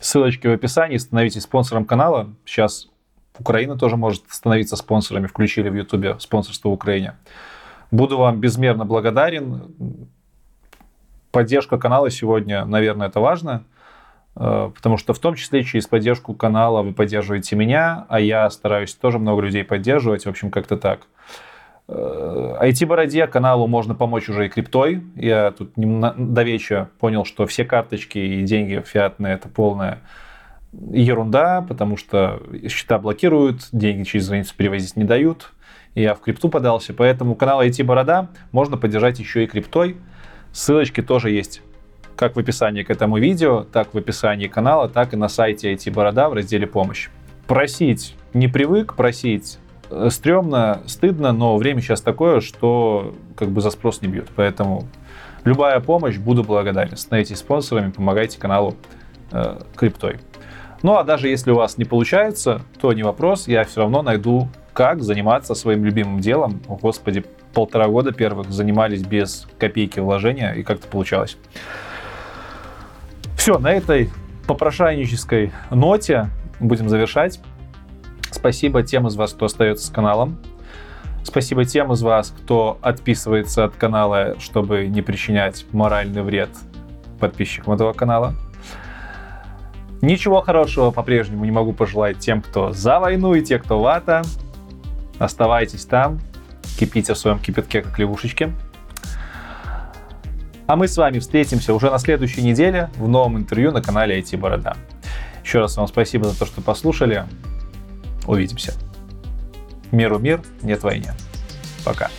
Ссылочки 0.00 0.46
в 0.46 0.52
описании. 0.52 0.98
Становитесь 0.98 1.42
спонсором 1.42 1.84
канала. 1.84 2.34
Сейчас 2.44 2.88
Украина 3.38 3.76
тоже 3.78 3.96
может 3.96 4.24
становиться 4.28 4.76
спонсорами. 4.76 5.26
Включили 5.26 5.68
в 5.68 5.74
Ютубе 5.74 6.18
спонсорство 6.18 6.68
в 6.68 6.72
Украине. 6.72 7.14
Буду 7.90 8.18
вам 8.18 8.40
безмерно 8.40 8.84
благодарен. 8.84 10.08
Поддержка 11.30 11.78
канала 11.78 12.10
сегодня, 12.10 12.64
наверное, 12.64 13.08
это 13.08 13.20
важно. 13.20 13.64
Э, 14.36 14.70
потому 14.74 14.96
что 14.96 15.14
в 15.14 15.18
том 15.18 15.34
числе 15.34 15.64
через 15.64 15.86
поддержку 15.86 16.34
канала 16.34 16.82
вы 16.82 16.92
поддерживаете 16.92 17.56
меня, 17.56 18.06
а 18.08 18.20
я 18.20 18.48
стараюсь 18.50 18.94
тоже 18.94 19.18
много 19.18 19.42
людей 19.42 19.64
поддерживать. 19.64 20.26
В 20.26 20.28
общем, 20.28 20.50
как-то 20.50 20.76
так. 20.76 21.06
IT-бороде 21.88 23.20
э, 23.20 23.26
каналу 23.26 23.66
можно 23.66 23.94
помочь 23.94 24.28
уже 24.28 24.46
и 24.46 24.48
криптой. 24.48 25.02
Я 25.14 25.52
тут 25.52 25.72
до 25.76 26.44
понял, 26.98 27.24
что 27.24 27.46
все 27.46 27.64
карточки 27.64 28.18
и 28.18 28.42
деньги 28.42 28.82
фиатные 28.84 29.34
это 29.34 29.48
полная 29.48 30.00
ерунда, 30.72 31.64
потому 31.66 31.96
что 31.96 32.42
счета 32.68 32.98
блокируют, 32.98 33.68
деньги 33.72 34.02
через 34.02 34.28
границу 34.28 34.54
перевозить 34.56 34.96
не 34.96 35.04
дают. 35.04 35.52
Я 35.94 36.14
в 36.14 36.20
крипту 36.20 36.48
подался, 36.48 36.92
поэтому 36.92 37.36
канал 37.36 37.62
IT-борода 37.62 38.28
можно 38.52 38.76
поддержать 38.76 39.18
еще 39.18 39.44
и 39.44 39.46
криптой. 39.46 39.96
Ссылочки 40.52 41.02
тоже 41.02 41.30
есть 41.30 41.62
как 42.16 42.34
в 42.34 42.38
описании 42.38 42.82
к 42.82 42.90
этому 42.90 43.18
видео, 43.18 43.62
так 43.62 43.92
в 43.92 43.98
описании 43.98 44.48
канала, 44.48 44.88
так 44.88 45.12
и 45.12 45.16
на 45.16 45.28
сайте 45.28 45.74
IT-борода 45.74 46.30
в 46.30 46.32
разделе 46.32 46.66
«Помощь». 46.66 47.10
Просить 47.46 48.16
не 48.32 48.48
привык, 48.48 48.94
просить 48.94 49.58
стрёмно, 50.08 50.82
стыдно, 50.86 51.32
но 51.32 51.56
время 51.56 51.80
сейчас 51.80 52.00
такое, 52.00 52.40
что 52.40 53.14
как 53.36 53.48
бы 53.48 53.60
за 53.60 53.70
спрос 53.70 54.02
не 54.02 54.08
бьют. 54.08 54.28
Поэтому 54.34 54.84
любая 55.44 55.80
помощь, 55.80 56.16
буду 56.16 56.42
благодарен. 56.44 56.96
Становитесь 56.96 57.38
спонсорами, 57.38 57.90
помогайте 57.90 58.38
каналу 58.38 58.74
э, 59.32 59.58
криптой. 59.74 60.18
Ну 60.82 60.96
а 60.96 61.04
даже 61.04 61.28
если 61.28 61.50
у 61.50 61.56
вас 61.56 61.78
не 61.78 61.84
получается, 61.84 62.62
то 62.80 62.92
не 62.92 63.02
вопрос, 63.02 63.48
я 63.48 63.64
все 63.64 63.80
равно 63.80 64.02
найду, 64.02 64.48
как 64.72 65.02
заниматься 65.02 65.54
своим 65.54 65.84
любимым 65.84 66.20
делом. 66.20 66.60
О, 66.68 66.76
господи, 66.76 67.24
полтора 67.54 67.88
года 67.88 68.12
первых 68.12 68.50
занимались 68.50 69.02
без 69.02 69.48
копейки 69.58 70.00
вложения, 70.00 70.52
и 70.52 70.62
как-то 70.62 70.86
получалось. 70.88 71.38
Все, 73.36 73.58
на 73.58 73.72
этой 73.72 74.10
попрошайнической 74.46 75.52
ноте 75.70 76.28
будем 76.60 76.88
завершать. 76.88 77.40
Спасибо 78.46 78.84
тем 78.84 79.08
из 79.08 79.16
вас, 79.16 79.32
кто 79.32 79.46
остается 79.46 79.88
с 79.88 79.90
каналом. 79.90 80.38
Спасибо 81.24 81.64
тем 81.64 81.92
из 81.92 82.00
вас, 82.02 82.32
кто 82.44 82.78
отписывается 82.80 83.64
от 83.64 83.74
канала, 83.74 84.36
чтобы 84.38 84.86
не 84.86 85.02
причинять 85.02 85.66
моральный 85.72 86.22
вред 86.22 86.50
подписчикам 87.18 87.72
этого 87.72 87.92
канала. 87.92 88.34
Ничего 90.00 90.42
хорошего 90.42 90.92
по-прежнему 90.92 91.44
не 91.44 91.50
могу 91.50 91.72
пожелать 91.72 92.20
тем, 92.20 92.40
кто 92.40 92.70
за 92.70 93.00
войну 93.00 93.34
и 93.34 93.42
те, 93.42 93.58
кто 93.58 93.80
вата. 93.80 94.22
Оставайтесь 95.18 95.84
там, 95.84 96.20
кипите 96.78 97.14
в 97.14 97.18
своем 97.18 97.40
кипятке, 97.40 97.82
как 97.82 97.98
лягушечки. 97.98 98.52
А 100.68 100.76
мы 100.76 100.86
с 100.86 100.96
вами 100.96 101.18
встретимся 101.18 101.74
уже 101.74 101.90
на 101.90 101.98
следующей 101.98 102.42
неделе 102.42 102.90
в 102.96 103.08
новом 103.08 103.38
интервью 103.38 103.72
на 103.72 103.82
канале 103.82 104.20
IT 104.20 104.36
Борода. 104.38 104.76
Еще 105.42 105.58
раз 105.58 105.76
вам 105.76 105.88
спасибо 105.88 106.26
за 106.26 106.38
то, 106.38 106.46
что 106.46 106.60
послушали. 106.60 107.24
Увидимся. 108.26 108.74
Миру 109.92 110.18
мир, 110.18 110.42
нет 110.62 110.82
войне. 110.82 111.14
Пока. 111.84 112.10